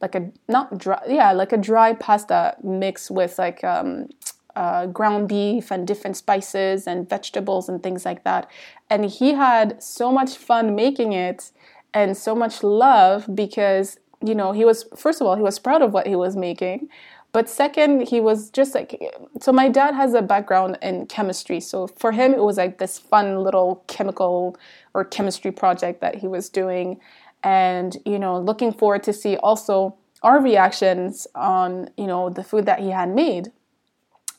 like 0.01 0.15
a 0.15 0.31
not 0.49 0.79
dry 0.79 1.03
yeah 1.09 1.33
like 1.33 1.53
a 1.53 1.59
dry 1.59 1.95
pasta 1.95 2.57
mixed 2.63 3.11
with 3.11 3.39
like 3.39 3.65
um, 3.65 4.09
uh, 4.55 4.87
ground 4.87 5.29
beef 5.29 5.71
and 5.73 5.87
different 5.87 6.17
spices 6.17 6.87
and 6.87 7.09
vegetables 7.09 7.69
and 7.69 7.83
things 7.83 8.05
like 8.05 8.25
that. 8.25 8.49
And 8.89 9.05
he 9.05 9.33
had 9.33 9.83
so 9.83 10.13
much 10.13 10.37
fun 10.37 10.75
making 10.75 11.13
it 11.13 11.51
and 11.95 12.17
so 12.17 12.35
much 12.35 12.63
love 12.63 13.29
because 13.35 13.99
you 14.23 14.35
know 14.35 14.53
he 14.53 14.65
was 14.65 14.85
first 14.97 15.21
of 15.21 15.27
all 15.27 15.37
he 15.37 15.43
was 15.43 15.59
proud 15.59 15.83
of 15.83 15.93
what 15.93 16.07
he 16.07 16.15
was 16.15 16.37
making 16.37 16.89
but 17.33 17.49
second 17.49 18.09
he 18.09 18.21
was 18.21 18.51
just 18.51 18.75
like 18.75 19.01
so 19.41 19.53
my 19.53 19.69
dad 19.69 19.95
has 19.95 20.15
a 20.15 20.23
background 20.23 20.79
in 20.83 21.07
chemistry. 21.07 21.61
So 21.61 21.87
for 21.87 22.13
him 22.13 22.33
it 22.33 22.43
was 22.43 22.57
like 22.57 22.79
this 22.79 22.99
fun 22.99 23.43
little 23.43 23.85
chemical 23.87 24.57
or 24.95 25.05
chemistry 25.05 25.53
project 25.53 26.01
that 26.01 26.17
he 26.17 26.27
was 26.27 26.49
doing. 26.49 27.01
And 27.43 27.97
you 28.05 28.19
know 28.19 28.39
looking 28.39 28.73
forward 28.73 29.05
to 29.05 29.13
see 29.13 29.37
also 29.37 29.97
our 30.23 30.43
reactions 30.43 31.27
on 31.35 31.91
you 31.97 32.07
know 32.07 32.31
the 32.31 32.43
food 32.43 32.67
that 32.67 32.81
he 32.81 32.91
had 32.91 33.15
made. 33.15 33.53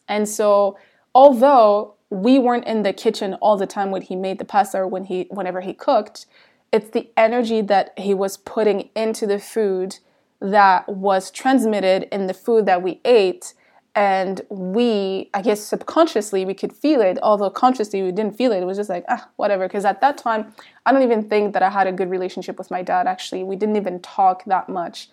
And 0.10 0.28
so 0.28 0.78
although 1.16 1.96
we 2.10 2.40
weren't 2.40 2.68
in 2.68 2.84
the 2.84 2.92
kitchen 2.92 3.36
all 3.36 3.56
the 3.56 3.66
time 3.66 3.92
when 3.92 4.02
he 4.02 4.18
made 4.18 4.38
the 4.38 4.46
pasta 4.46 4.80
or 4.80 4.88
when 4.88 5.06
he 5.06 5.28
whenever 5.30 5.62
he 5.62 5.74
cooked 5.74 6.26
it's 6.72 6.90
the 6.92 7.10
energy 7.18 7.62
that 7.62 7.98
he 7.98 8.14
was 8.14 8.38
putting 8.38 8.90
into 8.96 9.28
the 9.28 9.40
food 9.40 9.98
that 10.40 10.88
was 10.90 11.30
transmitted 11.30 12.08
in 12.12 12.28
the 12.28 12.34
food 12.34 12.66
that 12.66 12.82
we 12.82 13.00
ate. 13.06 13.54
And 13.94 14.40
we 14.50 15.30
i 15.34 15.42
guess 15.42 15.60
subconsciously 15.60 16.46
we 16.46 16.54
could 16.54 16.72
feel 16.72 17.02
it 17.02 17.20
although 17.22 17.50
consciously 17.50 18.02
we 18.02 18.14
didn't 18.14 18.38
feel 18.38 18.54
it. 18.54 18.62
It 18.62 18.66
was 18.66 18.78
just 18.78 18.90
like 18.90 19.04
ah 19.10 19.28
whatever. 19.36 19.68
Because 19.68 19.84
at 19.84 20.00
that 20.00 20.18
time 20.18 20.54
i 20.86 20.94
don't 20.94 21.04
even 21.04 21.28
think 21.28 21.52
that 21.52 21.62
i 21.62 21.70
had 21.70 21.88
a 21.88 21.92
good 21.92 22.10
relationship 22.10 22.58
with 22.58 22.72
my 22.72 22.82
dad 22.82 23.06
actually. 23.06 23.44
We 23.44 23.58
didn't 23.58 23.76
even 23.76 24.00
talk 24.00 24.46
that 24.46 24.70
much. 24.70 25.10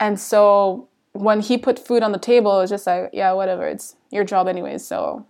And 0.00 0.18
so 0.18 0.88
when 1.12 1.40
he 1.40 1.56
put 1.56 1.78
food 1.78 2.02
on 2.02 2.10
the 2.10 2.18
table 2.18 2.58
it 2.58 2.62
was 2.62 2.70
just 2.70 2.84
like 2.88 3.10
yeah 3.12 3.30
whatever. 3.30 3.64
It's 3.68 3.94
your 4.10 4.24
job 4.24 4.48
anyways. 4.48 4.84
So 4.84 5.24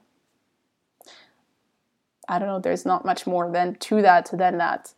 i 2.30 2.38
don't 2.38 2.48
know. 2.48 2.60
There's 2.60 2.86
not 2.86 3.04
much 3.04 3.26
more 3.26 3.52
than 3.52 3.74
to 3.74 4.00
that 4.00 4.30
than 4.32 4.56
that 4.56 4.94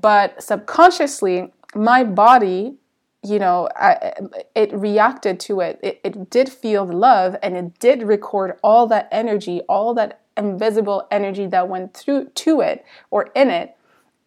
but 0.00 0.42
subconsciously 0.42 1.52
my 1.74 2.04
body 2.04 2.76
you 3.22 3.38
know 3.38 3.68
I, 3.76 4.12
it 4.54 4.72
reacted 4.72 5.38
to 5.40 5.60
it. 5.60 5.78
it 5.82 6.00
it 6.04 6.30
did 6.30 6.48
feel 6.48 6.86
the 6.86 6.96
love 6.96 7.36
and 7.42 7.56
it 7.56 7.78
did 7.78 8.02
record 8.02 8.58
all 8.62 8.86
that 8.88 9.08
energy 9.10 9.60
all 9.68 9.94
that 9.94 10.20
invisible 10.36 11.06
energy 11.10 11.46
that 11.46 11.68
went 11.68 11.94
through 11.94 12.30
to 12.30 12.60
it 12.60 12.84
or 13.10 13.30
in 13.34 13.50
it 13.50 13.76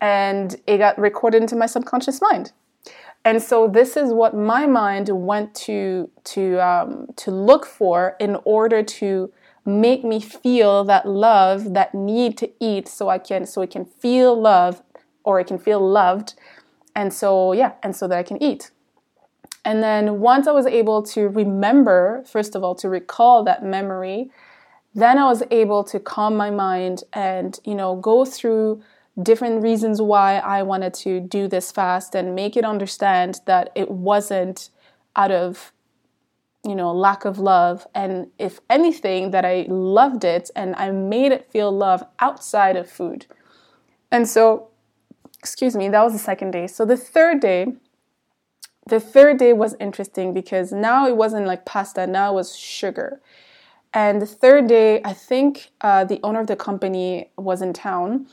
and 0.02 0.56
it 0.68 0.78
got 0.78 0.98
recorded 0.98 1.42
into 1.42 1.56
my 1.56 1.66
subconscious 1.66 2.22
mind 2.22 2.52
and 3.26 3.42
so 3.42 3.68
this 3.68 3.98
is 3.98 4.14
what 4.14 4.36
my 4.36 4.68
mind 4.68 5.10
went 5.10 5.54
to 5.56 6.10
to 6.24 6.60
um, 6.66 7.08
to 7.16 7.32
look 7.32 7.66
for 7.66 8.16
in 8.20 8.38
order 8.46 8.84
to 8.84 9.34
make 9.66 10.04
me 10.04 10.20
feel 10.20 10.84
that 10.84 11.08
love 11.08 11.74
that 11.74 11.96
need 11.96 12.38
to 12.38 12.50
eat 12.60 12.88
so 12.88 13.10
i 13.10 13.18
can 13.18 13.46
so 13.46 13.62
i 13.62 13.66
can 13.66 13.84
feel 13.84 14.40
love 14.40 14.84
or 15.25 15.39
I 15.39 15.44
can 15.44 15.58
feel 15.58 15.86
loved. 15.86 16.34
And 16.96 17.13
so, 17.13 17.51
yeah, 17.51 17.74
and 17.84 17.96
so 17.96 18.08
that 18.08 18.17
I 18.17 18.24
can 18.24 18.41
eat. 18.41 18.72
And 19.65 19.84
then 19.84 20.20
once 20.20 20.48
I 20.48 20.51
was 20.51 20.65
able 20.65 21.03
to 21.03 21.27
remember, 21.27 22.24
first 22.25 22.55
of 22.55 22.63
all, 22.63 22.75
to 22.75 22.88
recall 22.88 23.44
that 23.44 23.63
memory, 23.63 24.32
then 24.94 25.17
I 25.17 25.25
was 25.25 25.44
able 25.51 25.84
to 25.86 26.00
calm 26.00 26.38
my 26.38 26.51
mind 26.51 27.03
and, 27.12 27.60
you 27.65 27.75
know, 27.75 27.96
go 27.96 28.24
through 28.24 28.82
different 29.22 29.63
reasons 29.63 30.01
why 30.01 30.38
I 30.38 30.63
wanted 30.63 30.94
to 30.96 31.20
do 31.20 31.48
this 31.48 31.72
fast 31.72 32.15
and 32.15 32.36
make 32.36 32.55
it 32.55 32.63
understand 32.63 33.41
that 33.46 33.72
it 33.75 33.89
wasn't 33.91 34.70
out 35.15 35.32
of 35.32 35.74
you 36.65 36.75
know, 36.75 36.91
lack 36.91 37.25
of 37.25 37.38
love. 37.38 37.86
And 37.94 38.27
if 38.39 38.60
anything, 38.70 39.32
that 39.32 39.46
I 39.46 39.67
loved 39.70 40.24
it 40.24 40.50
and 40.55 40.75
I 40.75 40.89
made 40.91 41.32
it 41.32 41.50
feel 41.51 41.72
love 41.72 42.03
outside 42.20 42.75
of 42.75 42.89
food. 42.89 43.27
And 44.12 44.27
so, 44.27 44.70
excuse 45.46 45.75
me, 45.75 45.90
that 45.90 46.04
was 46.04 46.14
the 46.14 46.18
second 46.32 46.50
day. 46.50 46.66
So 46.66 46.86
the 46.86 46.98
third 46.98 47.40
day, 47.40 47.68
the 48.88 49.00
third 49.00 49.38
day 49.38 49.54
was 49.54 49.75
interesting 49.80 50.34
because 50.34 50.72
now 50.72 51.08
it 51.08 51.16
wasn't 51.16 51.46
like 51.46 51.66
pasta, 51.66 52.08
now 52.08 52.32
it 52.32 52.34
was 52.34 52.58
sugar. 52.58 53.22
And 53.94 54.20
the 54.20 54.25
third 54.25 54.66
day, 54.66 55.02
I 55.04 55.14
think 55.14 55.70
uh, 55.82 56.04
the 56.04 56.20
owner 56.24 56.40
of 56.40 56.48
the 56.48 56.56
company 56.56 57.30
was 57.38 57.62
in 57.62 57.74
town. 57.74 58.25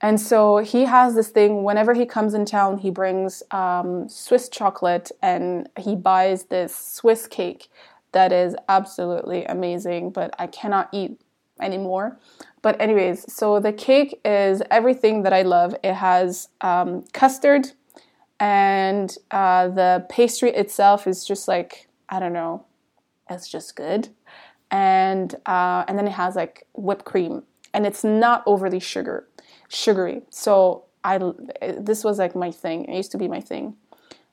And 0.00 0.20
so 0.20 0.58
he 0.58 0.86
has 0.86 1.14
this 1.14 1.28
thing 1.28 1.62
whenever 1.62 1.94
he 1.94 2.06
comes 2.06 2.34
in 2.34 2.44
town, 2.44 2.78
he 2.78 2.90
brings 2.90 3.44
um, 3.52 4.08
Swiss 4.08 4.48
chocolate 4.48 5.12
and 5.22 5.68
he 5.78 5.94
buys 5.94 6.46
this 6.46 6.76
Swiss 6.76 7.28
cake 7.28 7.70
that 8.10 8.32
is 8.32 8.56
absolutely 8.68 9.44
amazing, 9.44 10.10
but 10.10 10.34
I 10.40 10.48
cannot 10.48 10.88
eat 10.92 11.20
anymore. 11.60 12.18
But, 12.62 12.80
anyways, 12.80 13.32
so 13.32 13.60
the 13.60 13.72
cake 13.72 14.20
is 14.24 14.62
everything 14.70 15.24
that 15.24 15.32
I 15.32 15.42
love. 15.42 15.74
It 15.82 15.94
has 15.94 16.48
um, 16.60 17.04
custard, 17.12 17.72
and 18.40 19.14
uh, 19.30 19.68
the 19.68 20.06
pastry 20.08 20.50
itself 20.50 21.06
is 21.06 21.24
just 21.24 21.48
like, 21.48 21.88
I 22.08 22.20
don't 22.20 22.32
know, 22.32 22.64
it's 23.28 23.48
just 23.48 23.76
good 23.76 24.08
and 24.72 25.34
uh, 25.46 25.84
and 25.86 25.98
then 25.98 26.08
it 26.08 26.12
has 26.12 26.34
like 26.34 26.66
whipped 26.72 27.04
cream, 27.04 27.42
and 27.72 27.86
it's 27.86 28.02
not 28.02 28.42
overly 28.46 28.80
sugar 28.80 29.28
sugary. 29.68 30.22
So 30.30 30.84
I 31.04 31.20
this 31.78 32.02
was 32.02 32.18
like 32.18 32.34
my 32.34 32.50
thing. 32.50 32.86
It 32.86 32.96
used 32.96 33.12
to 33.12 33.18
be 33.18 33.28
my 33.28 33.40
thing. 33.40 33.76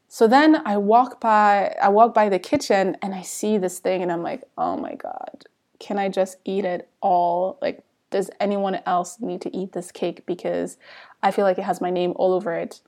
So 0.08 0.28
then 0.28 0.62
I 0.66 0.78
walk 0.78 1.20
by 1.20 1.76
I 1.82 1.90
walk 1.90 2.14
by 2.14 2.30
the 2.30 2.40
kitchen 2.40 2.98
and 3.02 3.14
I 3.14 3.22
see 3.22 3.58
this 3.58 3.80
thing 3.80 4.02
and 4.02 4.12
I'm 4.12 4.24
like, 4.24 4.44
"Oh 4.58 4.78
my 4.78 4.96
god. 4.96 5.46
Can 5.80 6.00
I 6.00 6.10
just 6.10 6.38
eat 6.46 6.66
it 6.66 6.90
all? 7.02 7.58
Like 7.62 7.84
does 8.10 8.30
anyone 8.40 8.80
else 8.86 9.20
need 9.20 9.42
to 9.42 9.56
eat 9.56 9.74
this 9.74 9.92
cake 9.92 10.26
because 10.26 10.78
I 11.22 11.32
feel 11.32 11.46
like 11.46 11.58
it 11.58 11.64
has 11.64 11.82
my 11.82 11.90
name 11.90 12.14
all 12.16 12.34
over 12.34 12.54
it?" 12.54 12.82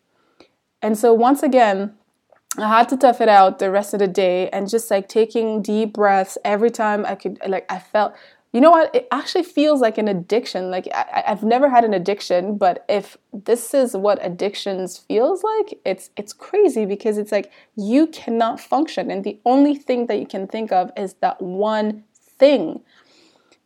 And 0.81 0.97
so 0.97 1.13
once 1.13 1.43
again, 1.43 1.93
I 2.57 2.67
had 2.67 2.89
to 2.89 2.97
tough 2.97 3.21
it 3.21 3.29
out 3.29 3.59
the 3.59 3.71
rest 3.71 3.93
of 3.93 3.99
the 3.99 4.07
day 4.07 4.49
and 4.49 4.69
just 4.69 4.91
like 4.91 5.07
taking 5.07 5.61
deep 5.61 5.93
breaths 5.93 6.37
every 6.43 6.69
time 6.69 7.05
I 7.05 7.15
could, 7.15 7.39
like, 7.47 7.65
I 7.71 7.79
felt, 7.79 8.13
you 8.51 8.59
know 8.59 8.71
what? 8.71 8.93
It 8.93 9.07
actually 9.11 9.43
feels 9.43 9.79
like 9.79 9.97
an 9.97 10.09
addiction. 10.09 10.69
Like, 10.69 10.89
I, 10.93 11.23
have 11.25 11.43
never 11.43 11.69
had 11.69 11.85
an 11.85 11.93
addiction, 11.93 12.57
but 12.57 12.83
if 12.89 13.17
this 13.31 13.73
is 13.73 13.95
what 13.95 14.19
addictions 14.25 14.97
feels 14.97 15.43
like, 15.43 15.79
it's, 15.85 16.09
it's 16.17 16.33
crazy 16.33 16.85
because 16.85 17.17
it's 17.17 17.31
like 17.31 17.51
you 17.77 18.07
cannot 18.07 18.59
function. 18.59 19.09
And 19.09 19.23
the 19.23 19.39
only 19.45 19.75
thing 19.75 20.07
that 20.07 20.19
you 20.19 20.25
can 20.25 20.47
think 20.47 20.73
of 20.73 20.91
is 20.97 21.13
that 21.21 21.41
one 21.41 22.03
thing 22.37 22.81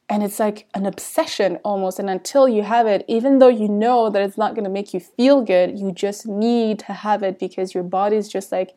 and 0.08 0.22
it's 0.24 0.40
like 0.40 0.68
an 0.74 0.86
obsession 0.86 1.58
almost. 1.64 1.98
And 2.00 2.10
until 2.10 2.48
you 2.48 2.64
have 2.64 2.88
it 2.88 3.06
even 3.08 3.40
though 3.40 3.48
you 3.50 3.68
know 3.68 4.10
that 4.10 4.22
it's 4.22 4.38
not 4.38 4.54
going 4.54 4.64
to 4.64 4.70
make 4.70 4.94
you 4.94 5.00
feel 5.00 5.42
good 5.42 5.80
you 5.80 5.92
just 5.92 6.26
need 6.26 6.80
to 6.80 6.94
have 6.94 7.24
it 7.24 7.40
because 7.40 7.74
your 7.74 7.84
body's 7.84 8.28
just 8.28 8.52
like 8.52 8.76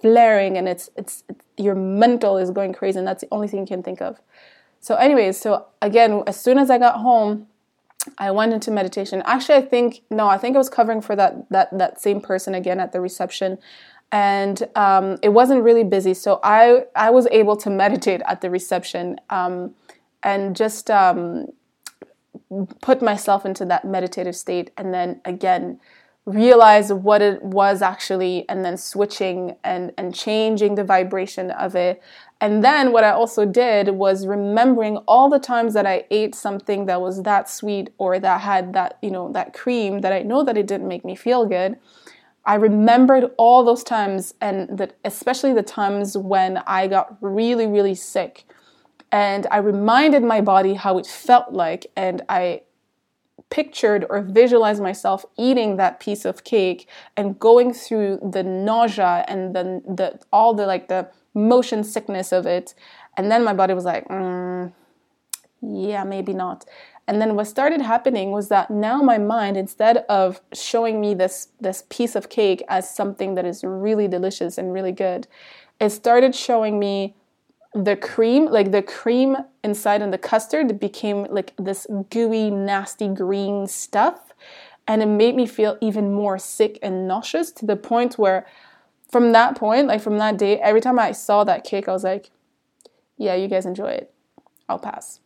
flaring 0.00 0.56
and 0.56 0.68
it's, 0.68 0.90
it's 0.96 1.24
it's 1.28 1.42
your 1.56 1.74
mental 1.74 2.36
is 2.36 2.50
going 2.50 2.72
crazy 2.72 2.98
and 2.98 3.08
that's 3.08 3.22
the 3.22 3.28
only 3.30 3.48
thing 3.48 3.60
you 3.60 3.66
can 3.66 3.82
think 3.82 4.00
of. 4.00 4.20
So 4.80 4.94
anyways 4.96 5.38
so 5.40 5.66
again 5.80 6.22
as 6.26 6.38
soon 6.40 6.58
as 6.58 6.70
i 6.70 6.78
got 6.78 6.96
home 6.96 7.46
i 8.18 8.30
went 8.30 8.52
into 8.52 8.70
meditation. 8.70 9.22
Actually 9.24 9.56
i 9.56 9.62
think 9.62 10.02
no 10.10 10.28
i 10.28 10.36
think 10.36 10.54
i 10.54 10.58
was 10.58 10.68
covering 10.68 11.00
for 11.00 11.16
that 11.16 11.48
that 11.50 11.76
that 11.76 12.00
same 12.00 12.20
person 12.20 12.54
again 12.54 12.80
at 12.80 12.92
the 12.92 13.00
reception. 13.00 13.58
And 14.12 14.68
um, 14.76 15.18
it 15.20 15.30
wasn't 15.30 15.64
really 15.64 15.82
busy. 15.84 16.14
So 16.14 16.38
i 16.42 16.84
i 16.94 17.08
was 17.10 17.26
able 17.30 17.56
to 17.56 17.70
meditate 17.82 18.20
at 18.26 18.42
the 18.42 18.50
reception. 18.50 19.18
Um, 19.30 19.74
and 20.26 20.56
just 20.56 20.90
um, 20.90 21.46
put 22.82 23.00
myself 23.00 23.46
into 23.46 23.64
that 23.64 23.84
meditative 23.84 24.36
state 24.36 24.72
and 24.76 24.92
then 24.92 25.20
again 25.24 25.80
realize 26.26 26.92
what 26.92 27.22
it 27.22 27.40
was 27.40 27.80
actually 27.80 28.44
and 28.48 28.64
then 28.64 28.76
switching 28.76 29.54
and 29.62 29.92
and 29.96 30.12
changing 30.12 30.74
the 30.74 30.82
vibration 30.82 31.52
of 31.52 31.76
it. 31.76 32.02
And 32.40 32.64
then 32.64 32.90
what 32.90 33.04
i 33.04 33.10
also 33.10 33.46
did 33.46 33.90
was 33.90 34.26
remembering 34.26 34.96
all 35.06 35.30
the 35.30 35.38
times 35.38 35.72
that 35.74 35.86
i 35.86 36.04
ate 36.10 36.34
something 36.34 36.86
that 36.86 37.00
was 37.00 37.22
that 37.22 37.48
sweet 37.48 37.90
or 37.96 38.18
that 38.18 38.40
had 38.40 38.72
that 38.72 38.98
you 39.02 39.12
know 39.12 39.32
that 39.32 39.54
cream 39.54 40.00
that 40.00 40.12
i 40.12 40.22
know 40.22 40.42
that 40.42 40.58
it 40.58 40.66
didn't 40.66 40.88
make 40.88 41.04
me 41.04 41.14
feel 41.14 41.46
good. 41.46 41.78
I 42.44 42.54
remembered 42.56 43.24
all 43.38 43.64
those 43.64 43.84
times 43.84 44.34
and 44.40 44.78
that 44.78 44.96
especially 45.04 45.52
the 45.52 45.62
times 45.62 46.18
when 46.18 46.58
i 46.66 46.88
got 46.88 47.16
really 47.20 47.68
really 47.68 47.94
sick 47.94 48.44
and 49.12 49.46
I 49.50 49.58
reminded 49.58 50.22
my 50.22 50.40
body 50.40 50.74
how 50.74 50.98
it 50.98 51.06
felt 51.06 51.52
like, 51.52 51.86
and 51.96 52.22
I 52.28 52.62
pictured 53.50 54.04
or 54.10 54.22
visualized 54.22 54.82
myself 54.82 55.24
eating 55.38 55.76
that 55.76 56.00
piece 56.00 56.24
of 56.24 56.42
cake 56.42 56.88
and 57.16 57.38
going 57.38 57.72
through 57.72 58.18
the 58.22 58.42
nausea 58.42 59.24
and 59.28 59.54
the, 59.54 59.82
the 59.86 60.18
all 60.32 60.52
the 60.52 60.66
like 60.66 60.88
the 60.88 61.08
motion 61.32 61.84
sickness 61.84 62.32
of 62.32 62.46
it. 62.46 62.74
And 63.16 63.30
then 63.30 63.44
my 63.44 63.52
body 63.54 63.72
was 63.72 63.84
like 63.84 64.08
mm, 64.08 64.72
yeah 65.62 66.02
maybe 66.02 66.32
not. 66.32 66.64
And 67.08 67.22
then 67.22 67.36
what 67.36 67.46
started 67.46 67.80
happening 67.80 68.32
was 68.32 68.48
that 68.48 68.68
now 68.68 69.00
my 69.00 69.16
mind 69.16 69.56
instead 69.56 69.98
of 70.08 70.40
showing 70.52 71.00
me 71.00 71.14
this 71.14 71.48
this 71.60 71.84
piece 71.88 72.16
of 72.16 72.28
cake 72.28 72.64
as 72.68 72.92
something 72.92 73.36
that 73.36 73.44
is 73.44 73.62
really 73.62 74.08
delicious 74.08 74.58
and 74.58 74.72
really 74.72 74.92
good 74.92 75.28
it 75.78 75.90
started 75.90 76.34
showing 76.34 76.78
me 76.78 77.14
the 77.84 77.94
cream, 77.94 78.46
like 78.46 78.72
the 78.72 78.82
cream 78.82 79.36
inside 79.62 80.00
and 80.00 80.12
the 80.12 80.18
custard 80.18 80.80
became 80.80 81.24
like 81.24 81.52
this 81.58 81.86
gooey, 82.10 82.50
nasty 82.50 83.08
green 83.08 83.66
stuff. 83.66 84.32
And 84.88 85.02
it 85.02 85.06
made 85.06 85.34
me 85.34 85.46
feel 85.46 85.76
even 85.80 86.14
more 86.14 86.38
sick 86.38 86.78
and 86.80 87.06
nauseous 87.06 87.50
to 87.52 87.66
the 87.66 87.76
point 87.76 88.18
where, 88.18 88.46
from 89.10 89.32
that 89.32 89.56
point, 89.56 89.88
like 89.88 90.00
from 90.00 90.18
that 90.18 90.38
day, 90.38 90.58
every 90.58 90.80
time 90.80 90.98
I 90.98 91.12
saw 91.12 91.44
that 91.44 91.64
cake, 91.64 91.88
I 91.88 91.92
was 91.92 92.04
like, 92.04 92.30
yeah, 93.18 93.34
you 93.34 93.48
guys 93.48 93.66
enjoy 93.66 93.90
it. 93.90 94.12
I'll 94.68 94.78
pass. 94.78 95.20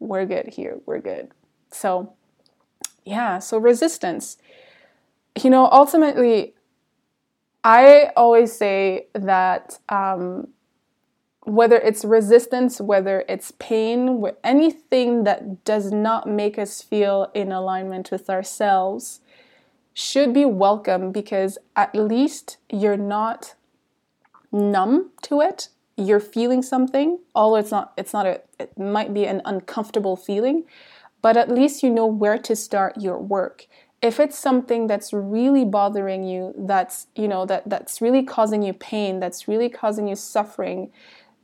We're 0.00 0.26
good 0.26 0.48
here. 0.48 0.80
We're 0.86 1.00
good. 1.00 1.30
So, 1.70 2.14
yeah, 3.04 3.38
so 3.38 3.58
resistance. 3.58 4.38
You 5.42 5.50
know, 5.50 5.68
ultimately, 5.70 6.54
I 7.62 8.10
always 8.16 8.52
say 8.52 9.06
that 9.14 9.78
um, 9.88 10.48
whether 11.50 11.76
it's 11.78 12.04
resistance, 12.04 12.80
whether 12.80 13.24
it's 13.28 13.52
pain, 13.58 14.24
anything 14.44 15.24
that 15.24 15.64
does 15.64 15.90
not 15.90 16.28
make 16.28 16.58
us 16.58 16.80
feel 16.80 17.30
in 17.34 17.50
alignment 17.50 18.10
with 18.12 18.30
ourselves 18.30 19.20
should 19.92 20.32
be 20.32 20.44
welcome 20.44 21.10
because 21.10 21.58
at 21.74 21.94
least 21.94 22.58
you're 22.70 22.96
not 22.96 23.54
numb 24.52 25.10
to 25.22 25.40
it. 25.40 25.68
You're 25.96 26.20
feeling 26.20 26.62
something, 26.62 27.18
although 27.34 27.56
it's 27.56 27.72
not 27.72 27.92
it's 27.96 28.12
not 28.12 28.26
a 28.26 28.40
it 28.58 28.78
might 28.78 29.12
be 29.12 29.26
an 29.26 29.42
uncomfortable 29.44 30.16
feeling, 30.16 30.64
but 31.20 31.36
at 31.36 31.50
least 31.50 31.82
you 31.82 31.90
know 31.90 32.06
where 32.06 32.38
to 32.38 32.54
start 32.54 33.00
your 33.00 33.18
work. 33.18 33.66
If 34.00 34.18
it's 34.18 34.38
something 34.38 34.86
that's 34.86 35.12
really 35.12 35.64
bothering 35.64 36.24
you, 36.24 36.54
that's 36.56 37.08
you 37.16 37.28
know 37.28 37.44
that 37.46 37.68
that's 37.68 38.00
really 38.00 38.22
causing 38.22 38.62
you 38.62 38.72
pain, 38.72 39.18
that's 39.20 39.48
really 39.48 39.68
causing 39.68 40.08
you 40.08 40.16
suffering, 40.16 40.90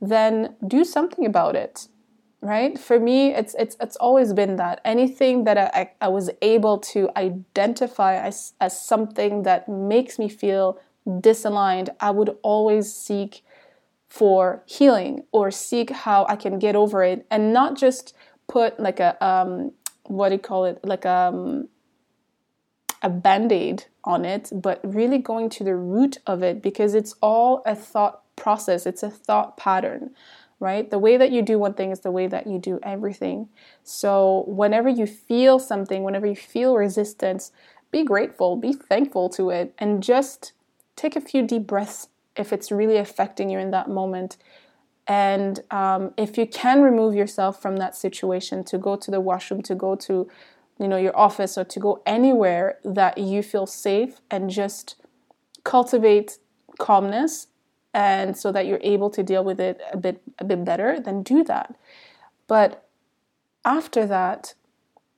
then 0.01 0.55
do 0.65 0.83
something 0.83 1.25
about 1.25 1.55
it 1.55 1.87
right? 2.39 2.77
For 2.77 2.99
me 2.99 3.33
it's 3.33 3.55
it's 3.57 3.75
it's 3.81 3.95
always 3.95 4.31
been 4.31 4.57
that. 4.57 4.79
Anything 4.85 5.43
that 5.45 5.57
i, 5.57 5.91
I 5.99 6.07
was 6.07 6.29
able 6.41 6.77
to 6.93 7.09
identify 7.17 8.15
as, 8.15 8.53
as 8.61 8.79
something 8.79 9.41
that 9.43 9.67
makes 9.67 10.19
me 10.19 10.29
feel 10.29 10.79
disaligned 11.07 11.87
i 12.01 12.11
would 12.11 12.37
always 12.43 12.93
seek 12.93 13.41
for 14.09 14.61
healing 14.65 15.23
or 15.31 15.49
seek 15.49 15.89
how 15.89 16.25
i 16.27 16.35
can 16.35 16.59
get 16.59 16.75
over 16.75 17.01
it 17.01 17.25
and 17.31 17.53
not 17.53 17.77
just 17.77 18.13
put 18.47 18.77
like 18.77 18.99
a 18.99 19.11
um 19.25 19.71
what 20.07 20.29
do 20.29 20.35
you 20.35 20.39
call 20.39 20.65
it? 20.65 20.79
Like 20.83 21.05
um 21.05 21.69
a 23.03 23.09
band-aid 23.09 23.85
on 24.03 24.25
it 24.25 24.49
but 24.51 24.79
really 24.83 25.19
going 25.19 25.49
to 25.49 25.63
the 25.63 25.75
root 25.75 26.17
of 26.25 26.41
it 26.41 26.63
because 26.63 26.95
it's 26.95 27.13
all 27.21 27.61
a 27.65 27.75
thought 27.75 28.23
process, 28.37 28.85
it's 28.85 29.03
a 29.03 29.09
thought 29.09 29.57
pattern, 29.57 30.11
right? 30.61 30.89
The 30.89 30.99
way 30.99 31.17
that 31.17 31.31
you 31.31 31.41
do 31.41 31.59
one 31.59 31.73
thing 31.73 31.91
is 31.91 31.99
the 31.99 32.11
way 32.11 32.27
that 32.27 32.47
you 32.47 32.59
do 32.59 32.79
everything. 32.83 33.49
So, 33.83 34.45
whenever 34.47 34.87
you 34.87 35.05
feel 35.05 35.59
something, 35.59 36.03
whenever 36.03 36.25
you 36.25 36.35
feel 36.35 36.77
resistance, 36.77 37.51
be 37.91 38.03
grateful, 38.03 38.55
be 38.55 38.71
thankful 38.71 39.29
to 39.29 39.49
it, 39.49 39.73
and 39.77 40.01
just 40.01 40.53
take 40.95 41.15
a 41.15 41.21
few 41.21 41.45
deep 41.45 41.67
breaths 41.67 42.07
if 42.37 42.53
it's 42.53 42.71
really 42.71 42.97
affecting 42.97 43.49
you 43.49 43.59
in 43.59 43.71
that 43.71 43.89
moment. 43.89 44.37
And 45.07 45.61
um, 45.71 46.13
if 46.17 46.37
you 46.37 46.45
can 46.45 46.81
remove 46.81 47.15
yourself 47.15 47.61
from 47.61 47.77
that 47.77 47.95
situation 47.95 48.63
to 48.65 48.77
go 48.77 48.95
to 48.95 49.09
the 49.09 49.21
washroom, 49.21 49.61
to 49.63 49.75
go 49.75 49.95
to 49.95 50.29
you 50.79 50.87
know 50.87 50.97
your 50.97 51.17
office 51.17 51.57
or 51.57 51.63
to 51.63 51.79
go 51.79 52.01
anywhere 52.05 52.77
that 52.83 53.17
you 53.17 53.41
feel 53.41 53.65
safe 53.65 54.19
and 54.29 54.49
just 54.49 54.95
cultivate 55.63 56.37
calmness 56.77 57.47
and 57.97 58.37
so 58.37 58.51
that 58.51 58.67
you're 58.67 58.79
able 58.83 59.09
to 59.09 59.23
deal 59.23 59.43
with 59.43 59.59
it 59.59 59.81
a 59.91 59.97
bit 59.97 60.21
a 60.37 60.45
bit 60.45 60.63
better, 60.63 60.99
then 60.99 61.23
do 61.23 61.43
that. 61.43 61.75
But 62.45 62.87
after 63.65 64.05
that, 64.05 64.53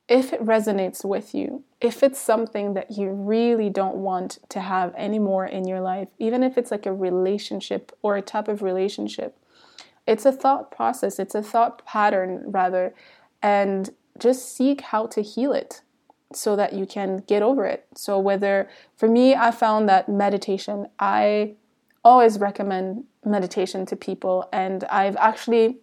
if 0.07 0.31
it 0.31 0.43
resonates 0.43 1.03
with 1.03 1.35
you, 1.35 1.63
if 1.81 2.01
it's 2.01 2.19
something 2.19 2.75
that 2.75 2.91
you 2.91 3.09
really 3.09 3.69
don't 3.69 3.97
want 3.97 4.39
to 4.47 4.61
have 4.61 4.95
anymore 4.95 5.45
in 5.45 5.67
your 5.67 5.81
life, 5.81 6.07
even 6.19 6.41
if 6.41 6.57
it's 6.57 6.71
like 6.71 6.85
a 6.85 6.93
relationship 6.93 7.91
or 8.01 8.15
a 8.15 8.21
type 8.21 8.47
of 8.47 8.61
relationship, 8.61 9.37
it's 10.07 10.25
a 10.25 10.31
thought 10.31 10.71
process, 10.71 11.19
it's 11.19 11.35
a 11.35 11.43
thought 11.43 11.85
pattern 11.85 12.43
rather, 12.47 12.95
and 13.41 13.89
just 14.17 14.55
seek 14.55 14.81
how 14.81 15.05
to 15.07 15.21
heal 15.21 15.51
it 15.51 15.81
so 16.33 16.55
that 16.55 16.71
you 16.71 16.85
can 16.85 17.23
get 17.27 17.41
over 17.41 17.65
it. 17.65 17.85
So, 17.93 18.17
whether 18.19 18.69
for 18.95 19.09
me, 19.09 19.35
I 19.35 19.51
found 19.51 19.89
that 19.89 20.07
meditation, 20.07 20.87
I 20.97 21.55
always 22.03 22.39
recommend 22.39 23.03
meditation 23.25 23.85
to 23.88 23.95
people, 23.95 24.47
and 24.51 24.83
I've 24.85 25.15
actually, 25.17 25.77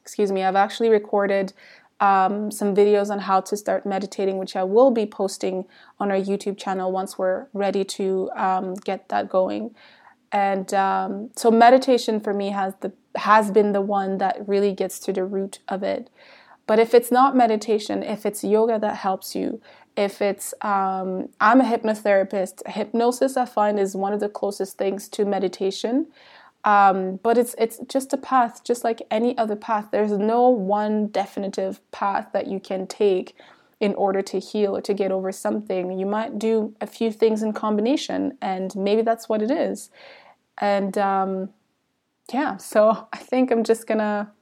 excuse 0.00 0.32
me, 0.32 0.42
I've 0.42 0.56
actually 0.56 0.88
recorded 0.88 1.52
um, 2.00 2.50
some 2.50 2.74
videos 2.74 3.10
on 3.10 3.20
how 3.20 3.40
to 3.42 3.56
start 3.56 3.86
meditating, 3.86 4.38
which 4.38 4.56
I 4.56 4.64
will 4.64 4.90
be 4.90 5.06
posting 5.06 5.66
on 6.00 6.10
our 6.10 6.16
YouTube 6.16 6.58
channel 6.58 6.90
once 6.90 7.16
we're 7.16 7.46
ready 7.52 7.84
to 7.84 8.28
um, 8.34 8.74
get 8.74 9.08
that 9.10 9.28
going. 9.28 9.74
And 10.32 10.72
um, 10.74 11.30
so 11.36 11.50
meditation 11.50 12.18
for 12.18 12.34
me 12.34 12.50
has 12.50 12.74
the 12.80 12.92
has 13.14 13.50
been 13.50 13.72
the 13.72 13.82
one 13.82 14.18
that 14.18 14.48
really 14.48 14.72
gets 14.72 14.98
to 15.00 15.12
the 15.12 15.24
root 15.24 15.58
of 15.68 15.82
it. 15.82 16.08
But 16.66 16.78
if 16.78 16.94
it's 16.94 17.10
not 17.10 17.36
meditation, 17.36 18.02
if 18.02 18.24
it's 18.24 18.42
yoga 18.42 18.78
that 18.78 18.96
helps 18.96 19.34
you, 19.34 19.60
if 19.96 20.22
it's 20.22 20.54
um, 20.62 21.28
I'm 21.40 21.60
a 21.60 21.64
hypnotherapist, 21.64 22.66
hypnosis 22.66 23.36
I 23.36 23.44
find 23.44 23.78
is 23.78 23.94
one 23.94 24.12
of 24.12 24.20
the 24.20 24.28
closest 24.28 24.78
things 24.78 25.08
to 25.10 25.24
meditation. 25.24 26.06
Um, 26.64 27.18
but 27.22 27.36
it's 27.36 27.54
it's 27.58 27.80
just 27.88 28.12
a 28.12 28.16
path, 28.16 28.62
just 28.64 28.84
like 28.84 29.02
any 29.10 29.36
other 29.36 29.56
path. 29.56 29.88
There's 29.90 30.12
no 30.12 30.48
one 30.48 31.08
definitive 31.10 31.80
path 31.90 32.28
that 32.32 32.46
you 32.46 32.60
can 32.60 32.86
take 32.86 33.36
in 33.80 33.94
order 33.94 34.22
to 34.22 34.38
heal 34.38 34.76
or 34.76 34.80
to 34.80 34.94
get 34.94 35.10
over 35.10 35.32
something. 35.32 35.98
You 35.98 36.06
might 36.06 36.38
do 36.38 36.74
a 36.80 36.86
few 36.86 37.10
things 37.10 37.42
in 37.42 37.52
combination, 37.52 38.38
and 38.40 38.74
maybe 38.76 39.02
that's 39.02 39.28
what 39.28 39.42
it 39.42 39.50
is. 39.50 39.90
And 40.58 40.96
um, 40.96 41.50
yeah, 42.32 42.56
so 42.58 43.08
I 43.12 43.18
think 43.18 43.50
I'm 43.50 43.64
just 43.64 43.86
gonna 43.86 44.32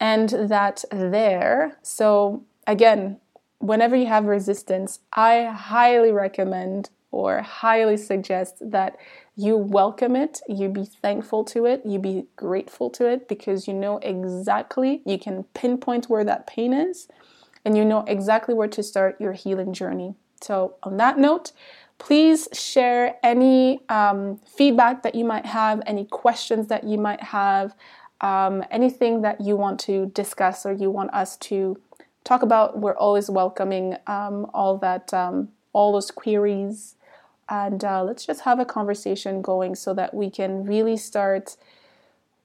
end 0.00 0.30
that 0.30 0.84
there. 0.90 1.78
So 1.82 2.42
again, 2.66 3.20
whenever 3.58 3.96
you 3.96 4.06
have 4.06 4.24
resistance, 4.26 5.00
I 5.12 5.44
highly 5.44 6.12
recommend 6.12 6.90
or 7.10 7.40
highly 7.42 7.96
suggest 7.96 8.56
that 8.60 8.96
you 9.36 9.56
welcome 9.56 10.16
it, 10.16 10.40
you 10.48 10.68
be 10.68 10.84
thankful 10.84 11.44
to 11.44 11.66
it, 11.66 11.82
you 11.84 11.98
be 11.98 12.26
grateful 12.36 12.90
to 12.90 13.06
it 13.06 13.28
because 13.28 13.68
you 13.68 13.74
know 13.74 13.98
exactly, 13.98 15.02
you 15.04 15.18
can 15.18 15.44
pinpoint 15.54 16.08
where 16.08 16.24
that 16.24 16.46
pain 16.46 16.72
is, 16.72 17.08
and 17.64 17.76
you 17.76 17.84
know 17.84 18.04
exactly 18.06 18.54
where 18.54 18.68
to 18.68 18.82
start 18.82 19.20
your 19.20 19.32
healing 19.32 19.72
journey. 19.72 20.14
So, 20.42 20.74
on 20.82 20.96
that 20.98 21.18
note, 21.18 21.52
please 21.98 22.48
share 22.52 23.16
any 23.22 23.80
um, 23.88 24.38
feedback 24.46 25.02
that 25.02 25.14
you 25.14 25.24
might 25.24 25.46
have, 25.46 25.82
any 25.86 26.04
questions 26.04 26.68
that 26.68 26.84
you 26.84 26.98
might 26.98 27.22
have, 27.22 27.74
um, 28.20 28.64
anything 28.70 29.22
that 29.22 29.40
you 29.40 29.56
want 29.56 29.80
to 29.80 30.06
discuss 30.06 30.66
or 30.66 30.72
you 30.72 30.90
want 30.90 31.12
us 31.12 31.36
to 31.38 31.78
talk 32.26 32.42
about. 32.42 32.78
We're 32.78 32.96
always 32.96 33.30
welcoming 33.30 33.96
um, 34.06 34.50
all 34.52 34.76
that, 34.78 35.14
um, 35.14 35.48
all 35.72 35.92
those 35.92 36.10
queries 36.10 36.96
and 37.48 37.84
uh, 37.84 38.02
let's 38.02 38.26
just 38.26 38.42
have 38.42 38.58
a 38.58 38.64
conversation 38.64 39.40
going 39.40 39.74
so 39.74 39.94
that 39.94 40.14
we 40.14 40.30
can 40.30 40.64
really 40.64 40.96
start 40.96 41.56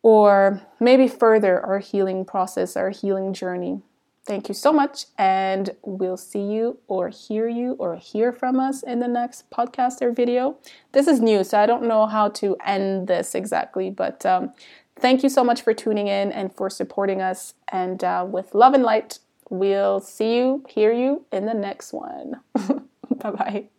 or 0.03 0.61
maybe 0.79 1.07
further 1.07 1.63
our 1.63 1.79
healing 1.79 2.25
process, 2.25 2.75
our 2.75 2.89
healing 2.89 3.33
journey. 3.33 3.81
Thank 4.25 4.47
you 4.47 4.53
so 4.53 4.71
much, 4.71 5.07
and 5.17 5.71
we'll 5.83 6.17
see 6.17 6.41
you 6.43 6.77
or 6.87 7.09
hear 7.09 7.47
you 7.47 7.73
or 7.79 7.95
hear 7.95 8.31
from 8.31 8.59
us 8.59 8.83
in 8.83 8.99
the 8.99 9.07
next 9.07 9.49
podcast 9.49 9.99
or 10.01 10.11
video. 10.11 10.57
This 10.91 11.07
is 11.07 11.19
new, 11.19 11.43
so 11.43 11.59
I 11.59 11.65
don't 11.65 11.87
know 11.87 12.05
how 12.05 12.29
to 12.29 12.55
end 12.63 13.07
this 13.07 13.33
exactly, 13.33 13.89
but 13.89 14.23
um, 14.23 14.53
thank 14.99 15.23
you 15.23 15.29
so 15.29 15.43
much 15.43 15.63
for 15.63 15.73
tuning 15.73 16.07
in 16.07 16.31
and 16.31 16.53
for 16.53 16.69
supporting 16.69 17.19
us. 17.19 17.55
And 17.71 18.03
uh, 18.03 18.25
with 18.29 18.53
love 18.53 18.75
and 18.75 18.83
light, 18.83 19.17
we'll 19.51 19.99
see 19.99 20.37
you, 20.37 20.65
hear 20.67 20.91
you 20.91 21.25
in 21.31 21.45
the 21.45 21.53
next 21.53 21.93
one. 21.93 22.41
bye 22.55 23.31
bye. 23.31 23.69